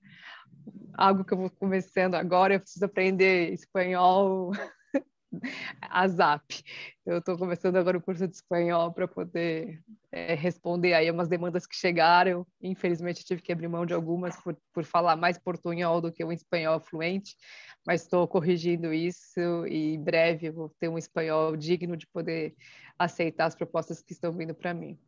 algo 0.94 1.25
que 1.25 1.33
eu 1.33 1.38
vou 1.38 1.51
começando 1.51 2.14
agora, 2.14 2.55
eu 2.55 2.61
preciso 2.61 2.85
aprender 2.85 3.53
espanhol 3.53 4.53
a 5.81 6.07
Zap. 6.09 6.45
Eu 7.05 7.18
estou 7.18 7.37
começando 7.37 7.77
agora 7.77 7.99
o 7.99 8.03
curso 8.03 8.27
de 8.27 8.35
espanhol 8.35 8.92
para 8.92 9.09
poder 9.09 9.81
é, 10.11 10.35
responder 10.35 10.95
aí 10.95 11.11
umas 11.11 11.29
demandas 11.29 11.66
que 11.66 11.75
chegaram. 11.75 12.47
Infelizmente, 12.62 13.25
tive 13.25 13.42
que 13.42 13.53
abrir 13.53 13.68
mão 13.68 13.87
de 13.87 13.95
algumas 13.95 14.40
por, 14.42 14.57
por 14.73 14.85
falar 14.85 15.16
mais 15.16 15.38
portunhol 15.38 16.01
do 16.01 16.12
que 16.12 16.25
o 16.25 16.33
espanhol 16.33 16.81
fluente, 16.81 17.37
mas 17.87 18.03
estou 18.03 18.27
corrigindo 18.29 18.92
isso 18.92 19.66
e 19.66 19.95
em 19.95 20.03
breve 20.03 20.51
vou 20.51 20.73
ter 20.79 20.88
um 20.88 20.99
espanhol 20.99 21.57
digno 21.57 21.97
de 21.97 22.07
poder 22.07 22.55
aceitar 22.99 23.47
as 23.47 23.55
propostas 23.55 24.03
que 24.03 24.12
estão 24.12 24.33
vindo 24.33 24.55
para 24.55 24.75
mim. 24.75 24.99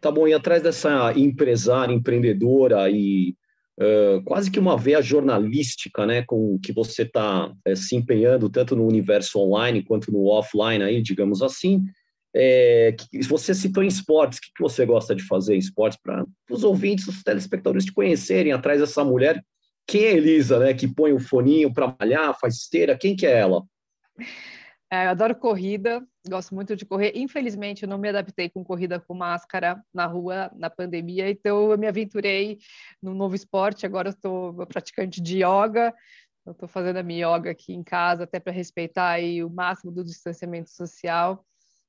Tá 0.00 0.10
bom, 0.10 0.26
e 0.26 0.34
atrás 0.34 0.62
dessa 0.62 1.12
empresária, 1.16 1.94
empreendedora 1.94 2.90
e 2.90 3.36
quase 4.24 4.50
que 4.50 4.58
uma 4.58 4.76
veia 4.76 5.00
jornalística, 5.02 6.06
né, 6.06 6.22
com 6.22 6.58
que 6.58 6.72
você 6.72 7.02
está 7.02 7.52
eh, 7.64 7.74
se 7.74 7.96
empenhando 7.96 8.50
tanto 8.50 8.76
no 8.76 8.86
universo 8.86 9.38
online 9.38 9.82
quanto 9.82 10.12
no 10.12 10.26
offline, 10.26 10.82
aí, 10.82 11.02
digamos 11.02 11.42
assim, 11.42 11.82
é, 12.34 12.92
que, 12.92 13.22
você 13.24 13.54
citou 13.54 13.82
em 13.82 13.88
esportes, 13.88 14.38
o 14.38 14.42
que, 14.42 14.52
que 14.54 14.62
você 14.62 14.86
gosta 14.86 15.14
de 15.14 15.22
fazer 15.22 15.54
em 15.54 15.58
esportes 15.58 15.98
para 16.02 16.24
os 16.50 16.64
ouvintes, 16.64 17.06
os 17.06 17.22
telespectadores 17.22 17.84
te 17.84 17.92
conhecerem 17.92 18.52
atrás 18.52 18.80
dessa 18.80 19.04
mulher? 19.04 19.42
Quem 19.86 20.04
é 20.04 20.16
Elisa, 20.16 20.58
né, 20.58 20.74
que 20.74 20.88
põe 20.88 21.12
o 21.12 21.20
foninho 21.20 21.72
para 21.72 21.94
malhar, 21.98 22.38
faz 22.40 22.54
esteira? 22.56 22.96
Quem 22.96 23.16
que 23.16 23.26
é 23.26 23.38
ela? 23.38 23.62
É, 24.92 25.06
eu 25.06 25.08
adoro 25.08 25.34
corrida, 25.34 26.06
gosto 26.28 26.54
muito 26.54 26.76
de 26.76 26.84
correr. 26.84 27.12
Infelizmente, 27.14 27.82
eu 27.82 27.88
não 27.88 27.96
me 27.96 28.10
adaptei 28.10 28.50
com 28.50 28.62
corrida 28.62 29.00
com 29.00 29.14
máscara 29.14 29.82
na 29.90 30.04
rua 30.04 30.52
na 30.54 30.68
pandemia, 30.68 31.30
então 31.30 31.70
eu 31.70 31.78
me 31.78 31.86
aventurei 31.86 32.58
num 33.02 33.14
novo 33.14 33.34
esporte. 33.34 33.86
Agora 33.86 34.08
eu 34.08 34.12
estou 34.12 34.52
praticante 34.66 35.22
de 35.22 35.38
yoga. 35.38 35.94
Eu 36.44 36.52
estou 36.52 36.68
fazendo 36.68 36.98
a 36.98 37.02
minha 37.02 37.26
yoga 37.26 37.52
aqui 37.52 37.72
em 37.72 37.82
casa, 37.82 38.24
até 38.24 38.38
para 38.38 38.52
respeitar 38.52 39.08
aí 39.08 39.42
o 39.42 39.48
máximo 39.48 39.90
do 39.90 40.04
distanciamento 40.04 40.68
social. 40.68 41.42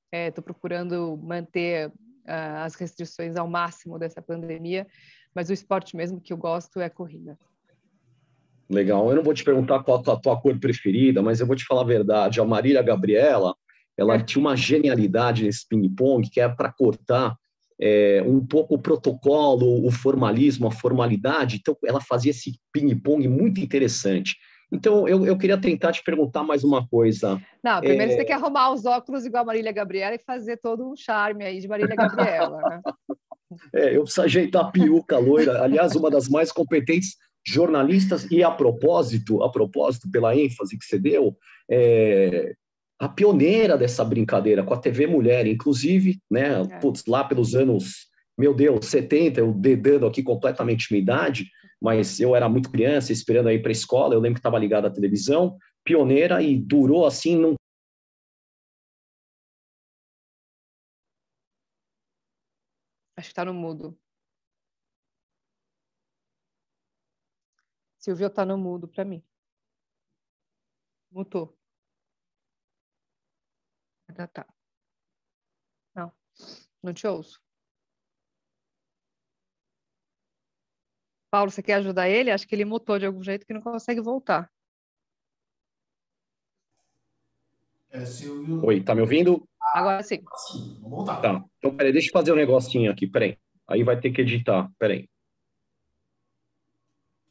Estou 0.09 0.41
é, 0.41 0.45
procurando 0.45 1.19
manter 1.21 1.89
uh, 1.89 2.63
as 2.63 2.75
restrições 2.75 3.35
ao 3.35 3.49
máximo 3.49 3.99
dessa 3.99 4.21
pandemia, 4.21 4.87
mas 5.35 5.49
o 5.49 5.53
esporte 5.53 5.97
mesmo 5.97 6.21
que 6.21 6.31
eu 6.31 6.37
gosto 6.37 6.79
é 6.79 6.87
corrida. 6.87 7.37
Legal. 8.69 9.09
Eu 9.09 9.15
não 9.15 9.23
vou 9.23 9.33
te 9.33 9.43
perguntar 9.43 9.83
qual 9.83 10.03
a 10.07 10.15
tua 10.15 10.39
cor 10.39 10.57
preferida, 10.59 11.21
mas 11.21 11.39
eu 11.39 11.47
vou 11.47 11.55
te 11.55 11.65
falar 11.65 11.81
a 11.81 11.85
verdade. 11.85 12.39
A 12.39 12.45
Marília 12.45 12.81
Gabriela, 12.81 13.55
ela 13.97 14.19
tinha 14.19 14.41
uma 14.41 14.55
genialidade 14.55 15.43
nesse 15.43 15.67
ping-pong 15.67 16.29
que 16.29 16.39
é 16.39 16.47
para 16.47 16.71
cortar 16.71 17.35
é, 17.79 18.23
um 18.25 18.45
pouco 18.45 18.75
o 18.75 18.79
protocolo, 18.79 19.85
o 19.85 19.91
formalismo, 19.91 20.67
a 20.67 20.71
formalidade. 20.71 21.57
Então, 21.57 21.77
ela 21.85 22.01
fazia 22.01 22.31
esse 22.31 22.59
ping-pong 22.71 23.27
muito 23.27 23.59
interessante. 23.59 24.35
Então, 24.71 25.07
eu, 25.07 25.23
eu 25.25 25.37
queria 25.37 25.57
tentar 25.57 25.91
te 25.91 26.03
perguntar 26.03 26.43
mais 26.43 26.63
uma 26.63 26.87
coisa. 26.87 27.39
Não, 27.63 27.79
primeiro 27.79 28.05
é... 28.05 28.07
você 28.09 28.17
tem 28.17 28.25
que 28.25 28.31
arrumar 28.31 28.71
os 28.71 28.85
óculos 28.85 29.23
igual 29.23 29.43
a 29.43 29.45
Marília 29.45 29.71
Gabriela 29.71 30.15
e 30.15 30.19
fazer 30.25 30.57
todo 30.57 30.89
um 30.89 30.95
charme 30.95 31.45
aí 31.45 31.59
de 31.59 31.67
Marília 31.67 31.95
Gabriela, 31.95 32.57
né? 32.69 32.81
É, 33.71 33.95
eu 33.95 34.01
preciso 34.01 34.23
ajeitar 34.23 34.65
a 34.65 34.71
peruca 34.71 35.19
loira. 35.19 35.61
Aliás, 35.61 35.95
uma 35.95 36.09
das 36.09 36.27
mais 36.27 36.51
competentes 36.51 37.17
jornalistas, 37.45 38.29
e 38.31 38.43
a 38.43 38.51
propósito, 38.51 39.43
a 39.43 39.51
propósito, 39.51 40.09
pela 40.09 40.35
ênfase 40.35 40.77
que 40.77 40.85
você 40.85 40.97
deu, 40.97 41.37
é, 41.69 42.53
a 42.99 43.09
pioneira 43.09 43.77
dessa 43.77 44.03
brincadeira 44.03 44.63
com 44.63 44.73
a 44.73 44.79
TV 44.79 45.07
Mulher, 45.07 45.45
inclusive, 45.45 46.19
né, 46.31 46.61
é. 46.61 46.79
putz, 46.79 47.05
lá 47.05 47.23
pelos 47.23 47.53
anos, 47.55 48.07
meu 48.37 48.53
Deus, 48.53 48.85
70, 48.85 49.39
eu 49.39 49.53
dedando 49.53 50.07
aqui 50.07 50.23
completamente 50.23 50.87
minha 50.91 51.01
idade, 51.01 51.49
mas 51.81 52.19
eu 52.19 52.35
era 52.35 52.47
muito 52.47 52.71
criança, 52.71 53.11
esperando 53.11 53.49
aí 53.49 53.59
para 53.59 53.71
a 53.71 53.73
escola, 53.73 54.15
eu 54.15 54.19
lembro 54.19 54.35
que 54.35 54.39
estava 54.39 54.57
ligado 54.57 54.85
à 54.85 54.89
televisão, 54.89 55.57
pioneira 55.83 56.41
e 56.41 56.57
durou 56.57 57.05
assim, 57.05 57.37
não 57.37 57.55
Acho 63.15 63.27
que 63.27 63.31
está 63.31 63.45
no 63.45 63.53
mudo. 63.53 63.97
Silvio 68.03 68.27
está 68.27 68.45
no 68.45 68.57
mudo 68.57 68.85
para 68.85 69.05
mim. 69.05 69.23
Mutou. 71.09 71.57
Tá, 74.13 74.27
tá. 74.27 74.45
Não, 75.95 76.11
não 76.83 76.93
te 76.93 77.07
ouço. 77.07 77.41
Paulo, 81.31 81.49
você 81.49 81.63
quer 81.63 81.75
ajudar 81.75 82.09
ele? 82.09 82.29
Acho 82.29 82.45
que 82.45 82.53
ele 82.53 82.65
mutou 82.65 82.99
de 82.99 83.05
algum 83.05 83.23
jeito 83.23 83.45
que 83.45 83.53
não 83.53 83.61
consegue 83.61 84.01
voltar. 84.01 84.51
É, 87.89 88.05
Silvio... 88.05 88.65
Oi, 88.65 88.83
tá 88.83 88.93
me 88.93 88.99
ouvindo? 88.99 89.47
Agora 89.73 90.03
sim. 90.03 90.21
sim 90.35 90.77
vamos 90.81 90.97
voltar. 90.97 91.21
Tá. 91.21 91.45
Então, 91.57 91.73
peraí, 91.77 91.93
deixa 91.93 92.09
eu 92.09 92.13
fazer 92.13 92.33
um 92.33 92.35
negocinho 92.35 92.91
aqui, 92.91 93.07
peraí. 93.07 93.39
Aí 93.65 93.81
vai 93.81 93.97
ter 93.97 94.11
que 94.11 94.19
editar, 94.19 94.69
peraí. 94.77 95.09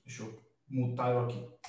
Deixa 0.04 0.22
eu 0.22 0.41
mutar 0.72 1.12
eu 1.12 1.20
aqui. 1.24 1.61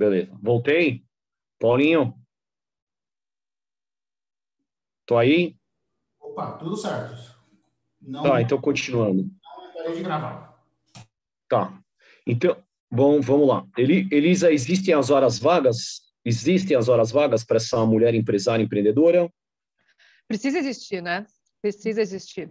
Beleza. 0.00 0.34
Voltei? 0.42 1.04
Paulinho? 1.58 2.18
Tô 5.04 5.18
aí? 5.18 5.58
Opa, 6.18 6.52
tudo 6.52 6.74
certo. 6.74 7.38
Não, 8.00 8.22
tá, 8.22 8.40
então 8.40 8.58
continuando. 8.58 9.24
Não 9.24 9.74
parei 9.74 9.96
de 9.96 10.02
gravar. 10.02 10.58
Tá. 11.46 11.78
Então, 12.26 12.56
bom, 12.90 13.20
vamos 13.20 13.46
lá. 13.46 13.68
Eli, 13.76 14.08
Elisa, 14.10 14.50
existem 14.50 14.94
as 14.94 15.10
horas 15.10 15.38
vagas? 15.38 16.00
Existem 16.24 16.74
as 16.74 16.88
horas 16.88 17.10
vagas 17.10 17.44
para 17.44 17.58
essa 17.58 17.84
mulher 17.84 18.14
empresária 18.14 18.62
empreendedora? 18.62 19.30
Precisa 20.26 20.60
existir, 20.60 21.02
né? 21.02 21.26
Precisa 21.60 22.00
existir. 22.00 22.50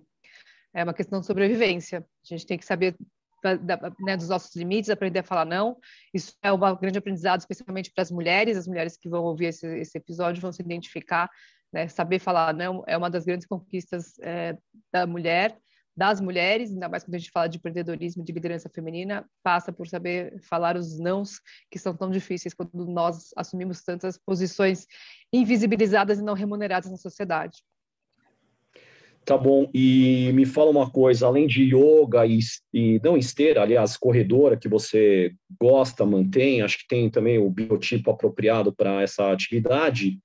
É 0.72 0.84
uma 0.84 0.94
questão 0.94 1.20
de 1.20 1.26
sobrevivência. 1.26 2.06
A 2.24 2.28
gente 2.28 2.46
tem 2.46 2.60
que 2.60 2.66
saber 2.66 2.96
da, 3.42 3.94
né, 4.00 4.18
dos 4.18 4.30
nossos 4.30 4.56
limites, 4.56 4.90
aprender 4.90 5.20
a 5.20 5.24
falar 5.24 5.46
não. 5.46 5.78
Isso 6.14 6.34
é 6.42 6.52
um 6.52 6.58
grande 6.58 6.98
aprendizado, 6.98 7.40
especialmente 7.40 7.92
para 7.92 8.02
as 8.02 8.12
mulheres. 8.12 8.58
As 8.58 8.68
mulheres 8.68 8.98
que 8.98 9.10
vão 9.10 9.24
ouvir 9.24 9.48
esse, 9.48 9.68
esse 9.80 9.98
episódio 9.98 10.42
vão 10.42 10.52
se 10.52 10.62
identificar. 10.62 11.30
Né? 11.72 11.88
Saber 11.88 12.20
falar 12.20 12.54
não 12.54 12.84
é 12.88 12.98
uma 12.98 13.10
das 13.10 13.26
grandes 13.26 13.48
conquistas 13.48 14.18
é, 14.20 14.58
da 14.92 15.06
mulher, 15.06 15.58
das 15.96 16.22
mulheres, 16.22 16.72
ainda 16.72 16.88
mais 16.88 17.04
quando 17.04 17.16
a 17.16 17.18
gente 17.18 17.30
fala 17.30 17.50
de 17.50 17.58
empreendedorismo, 17.58 18.24
de 18.24 18.32
liderança 18.32 18.70
feminina, 18.70 19.30
passa 19.44 19.72
por 19.72 19.86
saber 19.86 20.40
falar 20.42 20.78
os 20.78 20.98
nãos 20.98 21.42
que 21.70 21.78
são 21.78 21.94
tão 21.94 22.10
difíceis 22.10 22.54
quando 22.54 22.86
nós 22.86 23.32
assumimos 23.36 23.84
tantas 23.84 24.18
posições 24.18 24.88
invisibilizadas 25.34 26.20
e 26.20 26.24
não 26.24 26.34
remuneradas 26.34 26.90
na 26.90 26.98
sociedade. 26.98 27.62
Tá 29.26 29.38
bom, 29.38 29.70
e 29.74 30.32
me 30.34 30.46
fala 30.46 30.72
uma 30.72 30.90
coisa, 30.90 31.28
além 31.28 31.46
de 31.46 31.64
yoga 31.64 32.26
e, 32.26 32.40
e 32.74 33.00
não 33.04 33.16
esteira, 33.16 33.62
aliás, 33.62 33.96
corredora 33.96 34.58
que 34.58 34.68
você 34.68 35.34
gosta, 35.62 36.06
mantém, 36.06 36.62
acho 36.62 36.80
que 36.80 36.88
tem 36.88 37.10
também 37.10 37.38
o 37.38 37.50
biotipo 37.50 38.10
apropriado 38.10 38.74
para 38.74 39.04
essa 39.04 39.32
atividade, 39.32 40.18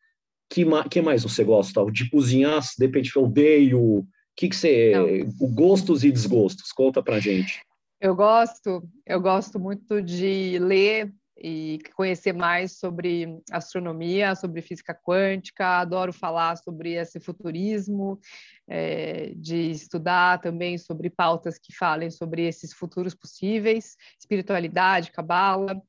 que, 0.55 0.65
que 0.89 1.03
mais 1.03 1.25
você 1.25 1.43
gosta? 1.43 1.85
De 1.91 2.09
cozinhar, 2.09 2.61
de 2.61 2.87
repente, 2.87 3.15
eu 3.17 3.25
odeio. 3.25 3.81
O 3.81 4.07
que, 4.37 4.49
que 4.49 4.57
você. 4.57 4.93
Não. 4.95 5.51
Gostos 5.53 6.05
e 6.05 6.13
desgostos? 6.13 6.71
Conta 6.73 7.03
pra 7.03 7.19
gente. 7.19 7.61
Eu 8.01 8.15
gosto, 8.15 8.89
eu 9.07 9.21
gosto 9.21 9.59
muito 9.59 10.01
de 10.01 10.59
ler 10.61 11.13
e 11.37 11.81
conhecer 11.95 12.33
mais 12.33 12.79
sobre 12.79 13.41
astronomia, 13.51 14.35
sobre 14.35 14.63
física 14.63 14.95
quântica, 14.95 15.81
adoro 15.81 16.13
falar 16.13 16.57
sobre 16.57 16.93
esse 16.93 17.19
futurismo, 17.19 18.21
é, 18.69 19.33
de 19.37 19.71
estudar 19.71 20.41
também 20.41 20.79
sobre 20.79 21.11
pautas 21.11 21.59
que 21.59 21.75
falem 21.75 22.11
sobre 22.11 22.47
esses 22.47 22.73
futuros 22.73 23.15
possíveis, 23.15 23.97
espiritualidade, 24.19 25.11
cabala. 25.11 25.83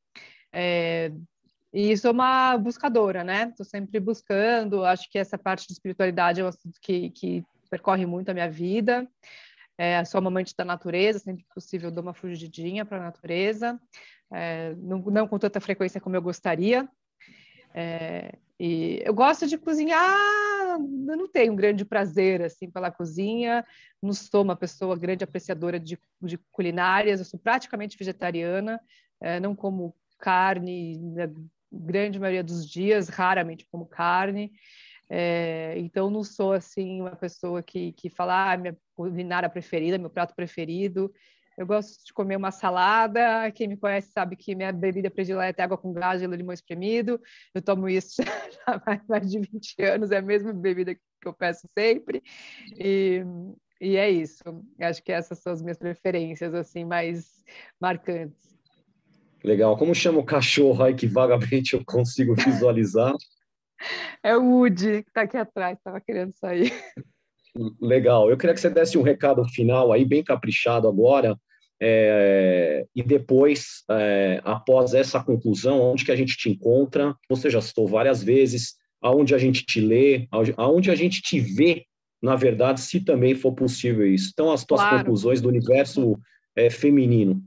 É, 0.51 1.11
e 1.71 1.95
sou 1.97 2.11
uma 2.11 2.57
buscadora, 2.57 3.23
né? 3.23 3.49
Estou 3.49 3.65
sempre 3.65 3.99
buscando, 3.99 4.85
acho 4.85 5.11
que 5.11 5.19
essa 5.19 5.37
parte 5.37 5.67
de 5.67 5.73
espiritualidade 5.73 6.39
é 6.39 6.43
um 6.43 6.47
assunto 6.47 6.79
que, 6.81 7.09
que 7.09 7.43
percorre 7.69 8.05
muito 8.05 8.29
a 8.29 8.33
minha 8.33 8.49
vida. 8.49 9.07
É, 9.77 10.03
sou 10.05 10.19
amante 10.19 10.55
da 10.57 10.63
natureza, 10.63 11.19
sempre 11.19 11.43
que 11.43 11.53
possível 11.53 11.91
dou 11.91 12.01
uma 12.01 12.13
fugidinha 12.13 12.85
para 12.85 12.97
a 12.97 13.03
natureza 13.03 13.79
é, 14.31 14.73
não, 14.75 14.99
não, 14.99 15.27
com 15.27 15.37
tanta 15.37 15.59
frequência 15.59 16.01
como 16.01 16.15
eu 16.15 16.21
gostaria. 16.21 16.87
É, 17.73 18.37
e 18.59 19.01
eu 19.03 19.13
gosto 19.13 19.47
de 19.47 19.57
cozinhar, 19.57 20.15
eu 20.79 21.17
não 21.17 21.27
tenho 21.27 21.53
um 21.53 21.55
grande 21.55 21.83
prazer 21.83 22.41
assim 22.41 22.69
pela 22.69 22.89
cozinha, 22.89 23.65
não 24.01 24.13
sou 24.13 24.43
uma 24.43 24.55
pessoa 24.55 24.97
grande 24.97 25.23
apreciadora 25.23 25.79
de, 25.79 25.99
de 26.21 26.37
culinárias, 26.51 27.19
eu 27.19 27.25
sou 27.25 27.39
praticamente 27.39 27.97
vegetariana, 27.97 28.79
é, 29.19 29.39
não 29.39 29.55
como 29.55 29.93
carne 30.17 30.97
na 30.97 31.29
grande 31.71 32.17
maioria 32.17 32.43
dos 32.43 32.69
dias, 32.69 33.09
raramente 33.09 33.65
como 33.69 33.85
carne. 33.85 34.53
É, 35.09 35.75
então 35.77 36.09
não 36.09 36.23
sou 36.23 36.53
assim 36.53 37.01
uma 37.01 37.15
pessoa 37.15 37.61
que, 37.61 37.91
que 37.93 38.09
fala 38.09 38.53
ah, 38.53 38.57
minha 38.57 38.77
culinária 38.95 39.49
preferida, 39.49 39.97
meu 39.97 40.09
prato 40.09 40.35
preferido. 40.35 41.11
Eu 41.57 41.65
gosto 41.65 42.05
de 42.05 42.13
comer 42.13 42.35
uma 42.35 42.51
salada. 42.51 43.49
Quem 43.51 43.67
me 43.67 43.77
conhece 43.77 44.11
sabe 44.11 44.35
que 44.35 44.55
minha 44.55 44.73
bebida 44.73 45.09
predileta 45.09 45.61
é 45.61 45.65
água 45.65 45.77
com 45.77 45.93
gás 45.93 46.21
e 46.21 46.27
limão 46.27 46.53
espremido. 46.53 47.19
Eu 47.53 47.61
tomo 47.61 47.87
isso 47.87 48.21
há 48.67 49.01
mais 49.07 49.31
de 49.31 49.39
20 49.39 49.81
anos, 49.83 50.11
é 50.11 50.17
a 50.17 50.21
mesma 50.21 50.51
bebida 50.51 50.93
que 50.93 51.01
eu 51.27 51.33
peço 51.33 51.67
sempre. 51.77 52.21
E, 52.77 53.23
e 53.79 53.95
é 53.95 54.09
isso. 54.09 54.43
Acho 54.79 55.01
que 55.01 55.11
essas 55.11 55.39
são 55.39 55.53
as 55.53 55.61
minhas 55.61 55.77
preferências 55.77 56.53
assim 56.53 56.83
mais 56.83 57.43
marcantes. 57.79 58.53
Legal. 59.43 59.77
Como 59.77 59.93
chama 59.93 60.19
o 60.19 60.25
cachorro 60.25 60.83
aí 60.83 60.95
que 60.95 61.07
vagamente 61.07 61.75
eu 61.75 61.85
consigo 61.85 62.33
visualizar? 62.35 63.13
É 64.23 64.35
o 64.35 64.43
Woody, 64.43 65.03
que 65.03 65.09
está 65.09 65.21
aqui 65.21 65.37
atrás, 65.37 65.77
estava 65.77 65.99
querendo 66.01 66.33
sair. 66.33 66.71
Legal. 67.81 68.29
Eu 68.29 68.37
queria 68.37 68.53
que 68.53 68.59
você 68.59 68.69
desse 68.69 68.97
um 68.97 69.01
recado 69.01 69.43
final 69.49 69.91
aí, 69.91 70.03
bem 70.03 70.23
caprichado 70.23 70.87
agora, 70.87 71.37
é, 71.81 72.85
e 72.95 73.03
depois, 73.03 73.83
é, 73.91 74.41
após 74.43 74.93
essa 74.93 75.23
conclusão, 75.23 75.81
onde 75.81 76.05
que 76.05 76.11
a 76.11 76.15
gente 76.15 76.37
te 76.37 76.49
encontra? 76.49 77.15
Você 77.29 77.49
já 77.49 77.61
citou 77.61 77.87
várias 77.87 78.23
vezes, 78.23 78.75
aonde 79.01 79.35
a 79.35 79.37
gente 79.37 79.65
te 79.65 79.81
lê, 79.81 80.27
aonde 80.57 80.89
a 80.89 80.95
gente 80.95 81.21
te 81.21 81.39
vê, 81.39 81.85
na 82.21 82.35
verdade, 82.35 82.81
se 82.81 82.99
também 83.01 83.35
for 83.35 83.53
possível 83.53 84.05
isso. 84.05 84.31
Então, 84.33 84.51
as 84.51 84.65
tuas 84.65 84.81
claro. 84.81 84.97
conclusões 84.99 85.41
do 85.41 85.49
universo 85.49 86.17
é, 86.55 86.69
feminino. 86.69 87.41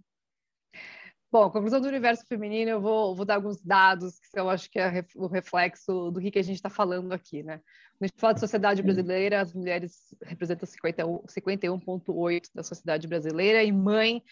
Bom, 1.30 1.50
conclusão 1.50 1.78
do 1.78 1.88
universo 1.88 2.24
feminino, 2.26 2.70
eu 2.70 2.80
vou, 2.80 3.14
vou 3.14 3.26
dar 3.26 3.34
alguns 3.34 3.60
dados 3.60 4.18
que 4.18 4.40
eu 4.40 4.48
acho 4.48 4.70
que 4.70 4.78
é 4.78 5.04
o 5.14 5.26
reflexo 5.26 6.10
do 6.10 6.20
que, 6.20 6.38
a 6.38 6.42
gente 6.42 6.56
está 6.56 6.70
falando 6.70 7.12
aqui, 7.12 7.42
né? 7.42 7.58
Quando 7.58 8.02
a 8.02 8.06
gente 8.06 8.18
fala 8.20 8.32
de 8.32 8.40
sociedade 8.40 8.82
brasileira, 8.82 9.42
as 9.42 9.52
mulheres 9.52 10.14
representam 10.22 10.66
51,8% 10.66 12.48
da 12.54 12.62
sociedade 12.62 13.06
brasileira 13.06 13.62
e 13.62 13.70
mãe 13.70 14.22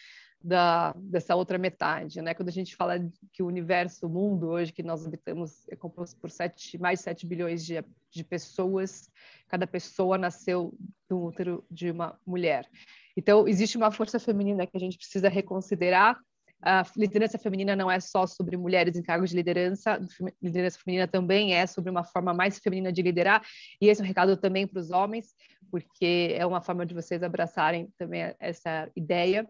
da, 0.42 0.94
dessa 0.96 1.36
outra 1.36 1.58
metade, 1.58 2.22
né? 2.22 2.32
Quando 2.32 2.48
a 2.48 2.52
gente 2.52 2.74
fala 2.74 2.94
que 3.30 3.42
o 3.42 3.46
universo, 3.46 4.06
o 4.06 4.08
mundo 4.08 4.48
hoje 4.48 4.72
que 4.72 4.82
nós 4.82 5.06
habitamos 5.06 5.68
é 5.68 5.76
composto 5.76 6.18
por 6.18 6.30
sete, 6.30 6.78
mais 6.78 7.00
de 7.00 7.04
7 7.04 7.26
bilhões 7.26 7.62
de, 7.62 7.84
de 8.10 8.24
pessoas, 8.24 9.10
cada 9.48 9.66
pessoa 9.66 10.16
nasceu 10.16 10.74
do 11.10 11.24
útero 11.24 11.62
de 11.70 11.90
uma 11.90 12.18
mulher. 12.26 12.66
Então, 13.14 13.46
existe 13.46 13.76
uma 13.76 13.90
força 13.90 14.18
feminina 14.18 14.66
que 14.66 14.76
a 14.76 14.80
gente 14.80 14.96
precisa 14.96 15.28
reconsiderar 15.28 16.18
a 16.62 16.84
liderança 16.96 17.38
feminina 17.38 17.76
não 17.76 17.90
é 17.90 18.00
só 18.00 18.26
sobre 18.26 18.56
mulheres 18.56 18.96
em 18.96 19.02
cargos 19.02 19.30
de 19.30 19.36
liderança, 19.36 20.00
liderança 20.42 20.78
feminina 20.78 21.06
também 21.06 21.54
é 21.54 21.66
sobre 21.66 21.90
uma 21.90 22.02
forma 22.02 22.32
mais 22.32 22.58
feminina 22.58 22.92
de 22.92 23.02
liderar, 23.02 23.42
e 23.80 23.88
esse 23.88 24.00
é 24.00 24.04
um 24.04 24.06
recado 24.06 24.36
também 24.36 24.66
para 24.66 24.80
os 24.80 24.90
homens, 24.90 25.34
porque 25.70 26.34
é 26.36 26.46
uma 26.46 26.60
forma 26.60 26.86
de 26.86 26.94
vocês 26.94 27.22
abraçarem 27.22 27.88
também 27.98 28.34
essa 28.40 28.90
ideia 28.96 29.48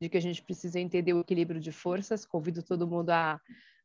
de 0.00 0.08
que 0.08 0.16
a 0.16 0.20
gente 0.20 0.42
precisa 0.42 0.78
entender 0.78 1.12
o 1.12 1.20
equilíbrio 1.20 1.60
de 1.60 1.72
forças. 1.72 2.26
Convido 2.26 2.62
todo 2.62 2.86
mundo 2.86 3.10
a, 3.10 3.40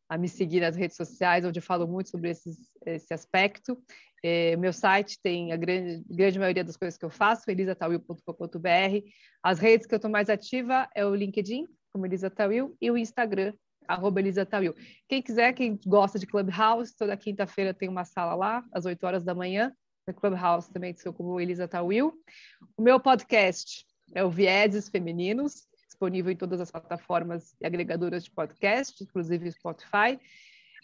a 0.10 0.18
me 0.18 0.28
seguir 0.28 0.62
nas 0.62 0.76
redes 0.76 0.98
sociais, 0.98 1.46
onde 1.46 1.60
eu 1.60 1.64
falo 1.64 1.88
muito 1.88 2.10
sobre 2.10 2.30
esses, 2.30 2.58
esse 2.86 3.14
aspecto. 3.14 3.82
É, 4.24 4.56
meu 4.58 4.72
site 4.72 5.20
tem 5.22 5.52
a 5.52 5.58
grande, 5.58 6.04
grande 6.08 6.38
maioria 6.38 6.64
das 6.64 6.78
coisas 6.78 6.98
que 6.98 7.06
eu 7.06 7.10
faço, 7.10 7.50
elisatawil.com.br. 7.50 9.08
As 9.42 9.60
redes 9.60 9.88
que 9.88 9.94
eu 9.94 9.98
estou 9.98 10.12
mais 10.12 10.30
ativa 10.30 10.88
é 10.94 11.06
o 11.06 11.16
LinkedIn, 11.16 11.66
como 11.92 12.06
Elisa 12.06 12.30
Tawil, 12.30 12.76
e 12.82 12.90
o 12.90 12.98
Instagram, 12.98 13.54
arroba 13.88 14.20
Elisa 14.20 14.46
Tawil. 14.46 14.74
Quem 15.08 15.22
quiser, 15.22 15.54
quem 15.54 15.80
gosta 15.86 16.18
de 16.18 16.26
Clubhouse, 16.26 16.96
toda 16.96 17.18
quinta-feira 17.18 17.74
tem 17.74 17.90
uma 17.90 18.06
sala 18.06 18.34
lá, 18.36 18.64
às 18.72 18.86
8 18.86 19.04
horas 19.06 19.24
da 19.24 19.36
manhã, 19.36 19.74
no 20.08 20.14
Clubhouse 20.14 20.72
também 20.72 20.96
sou 20.96 21.14
como 21.14 21.40
Elisa 21.40 21.68
Tawil. 21.68 22.14
O 22.76 22.82
meu 22.82 23.00
podcast 23.00 23.86
é 24.14 24.24
o 24.24 24.30
Vieses 24.30 24.90
Femininos, 24.90 25.68
disponível 25.88 26.32
em 26.32 26.36
todas 26.36 26.60
as 26.60 26.72
plataformas 26.72 27.56
e 27.62 27.66
agregadoras 27.66 28.24
de 28.24 28.32
podcast, 28.32 29.04
inclusive 29.04 29.52
Spotify. 29.52 30.20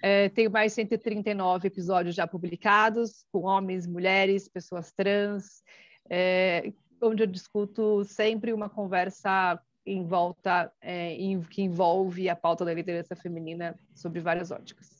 É, 0.01 0.29
tenho 0.29 0.51
mais 0.51 0.73
139 0.73 1.67
episódios 1.67 2.15
já 2.15 2.27
publicados, 2.27 3.25
com 3.31 3.43
homens, 3.45 3.87
mulheres, 3.87 4.47
pessoas 4.47 4.91
trans, 4.91 5.63
é, 6.09 6.71
onde 7.01 7.23
eu 7.23 7.27
discuto 7.27 8.03
sempre 8.03 8.53
uma 8.53 8.69
conversa 8.69 9.59
em 9.87 10.03
volta 10.03 10.71
é, 10.81 11.13
em, 11.13 11.41
que 11.41 11.61
envolve 11.61 12.27
a 12.29 12.35
pauta 12.35 12.65
da 12.65 12.73
liderança 12.73 13.15
feminina 13.15 13.75
sobre 13.95 14.19
várias 14.19 14.51
óticas. 14.51 14.97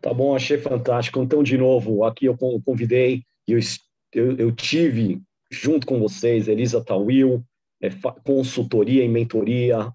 Tá 0.00 0.14
bom, 0.14 0.34
achei 0.34 0.56
fantástico. 0.56 1.20
Então, 1.20 1.42
de 1.42 1.58
novo, 1.58 2.04
aqui 2.04 2.26
eu 2.26 2.36
convidei, 2.64 3.24
eu, 3.46 3.58
eu, 4.14 4.36
eu 4.36 4.52
tive 4.52 5.20
junto 5.50 5.86
com 5.86 5.98
vocês 5.98 6.48
Elisa 6.48 6.82
Tawil, 6.82 7.44
é, 7.80 7.90
consultoria 8.24 9.04
e 9.04 9.08
mentoria, 9.08 9.92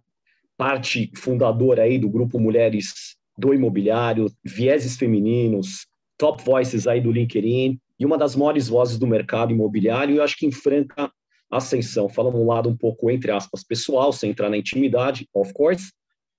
parte 0.57 1.11
fundadora 1.15 1.83
aí 1.83 1.97
do 1.97 2.09
grupo 2.09 2.39
Mulheres 2.39 3.15
do 3.37 3.53
Imobiliário, 3.53 4.31
Vieses 4.43 4.95
Femininos, 4.97 5.87
Top 6.17 6.43
Voices 6.43 6.85
aí 6.85 7.01
do 7.01 7.11
LinkedIn 7.11 7.79
e 7.99 8.05
uma 8.05 8.17
das 8.17 8.35
maiores 8.35 8.67
vozes 8.67 8.99
do 8.99 9.07
mercado 9.07 9.51
imobiliário. 9.51 10.17
Eu 10.17 10.23
acho 10.23 10.37
que 10.37 10.45
em 10.45 10.51
Franca 10.51 11.11
ascensão. 11.57 12.09
Falamos 12.09 12.39
um 12.39 12.47
lado 12.47 12.69
um 12.69 12.75
pouco, 12.75 13.09
entre 13.09 13.31
aspas, 13.31 13.63
pessoal, 13.63 14.11
sem 14.11 14.31
entrar 14.31 14.49
na 14.49 14.57
intimidade, 14.57 15.27
of 15.33 15.53
course, 15.53 15.91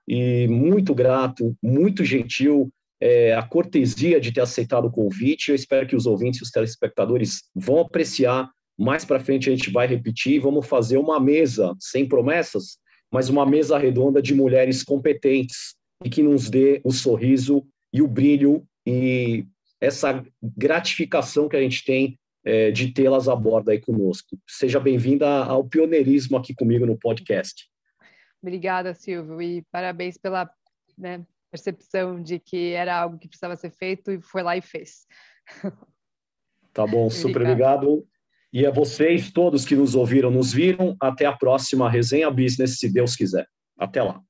e 0.06 0.46
muito 0.48 0.94
grato, 0.94 1.56
muito 1.62 2.04
gentil, 2.04 2.70
é, 3.00 3.34
a 3.34 3.42
cortesia 3.42 4.20
de 4.20 4.32
ter 4.32 4.40
aceitado 4.40 4.86
o 4.86 4.90
convite. 4.90 5.48
Eu 5.48 5.54
espero 5.54 5.86
que 5.86 5.96
os 5.96 6.06
ouvintes 6.06 6.40
e 6.40 6.42
os 6.42 6.50
telespectadores 6.50 7.42
vão 7.54 7.80
apreciar. 7.80 8.50
Mais 8.78 9.04
para 9.04 9.20
frente 9.20 9.48
a 9.48 9.54
gente 9.54 9.70
vai 9.70 9.86
repetir, 9.86 10.40
vamos 10.40 10.66
fazer 10.66 10.98
uma 10.98 11.20
mesa 11.20 11.74
sem 11.78 12.06
promessas, 12.06 12.78
mas 13.10 13.28
uma 13.28 13.46
mesa 13.46 13.78
redonda 13.78 14.20
de 14.20 14.34
mulheres 14.34 14.82
competentes 14.82 15.74
e 16.04 16.10
que 16.10 16.22
nos 16.22 16.50
dê 16.50 16.80
o 16.82 16.90
sorriso 16.90 17.64
e 17.92 18.02
o 18.02 18.08
brilho 18.08 18.64
e 18.86 19.46
essa 19.80 20.24
gratificação 20.42 21.48
que 21.48 21.56
a 21.56 21.60
gente 21.60 21.84
tem 21.84 22.18
é, 22.44 22.70
de 22.70 22.92
tê-las 22.92 23.28
a 23.28 23.34
bordo 23.34 23.70
aí 23.70 23.80
conosco. 23.80 24.38
Seja 24.46 24.78
bem-vinda 24.78 25.44
ao 25.44 25.64
pioneirismo 25.64 26.36
aqui 26.36 26.54
comigo 26.54 26.84
no 26.84 26.98
podcast. 26.98 27.68
Obrigada, 28.42 28.94
Silvio, 28.94 29.40
e 29.40 29.62
parabéns 29.72 30.18
pela 30.18 30.50
né, 30.98 31.24
percepção 31.50 32.22
de 32.22 32.38
que 32.38 32.72
era 32.72 32.94
algo 32.94 33.18
que 33.18 33.28
precisava 33.28 33.56
ser 33.56 33.70
feito 33.70 34.12
e 34.12 34.20
foi 34.20 34.42
lá 34.42 34.56
e 34.56 34.60
fez. 34.60 35.06
Tá 36.72 36.86
bom, 36.86 37.08
super 37.10 37.42
obrigado. 37.42 38.06
E 38.52 38.64
a 38.66 38.70
vocês, 38.70 39.32
todos 39.32 39.64
que 39.64 39.74
nos 39.74 39.94
ouviram, 39.96 40.30
nos 40.30 40.52
viram. 40.52 40.96
Até 41.00 41.26
a 41.26 41.36
próxima 41.36 41.90
Resenha 41.90 42.30
Business, 42.30 42.78
se 42.78 42.92
Deus 42.92 43.16
quiser. 43.16 43.48
Até 43.76 44.00
lá. 44.00 44.20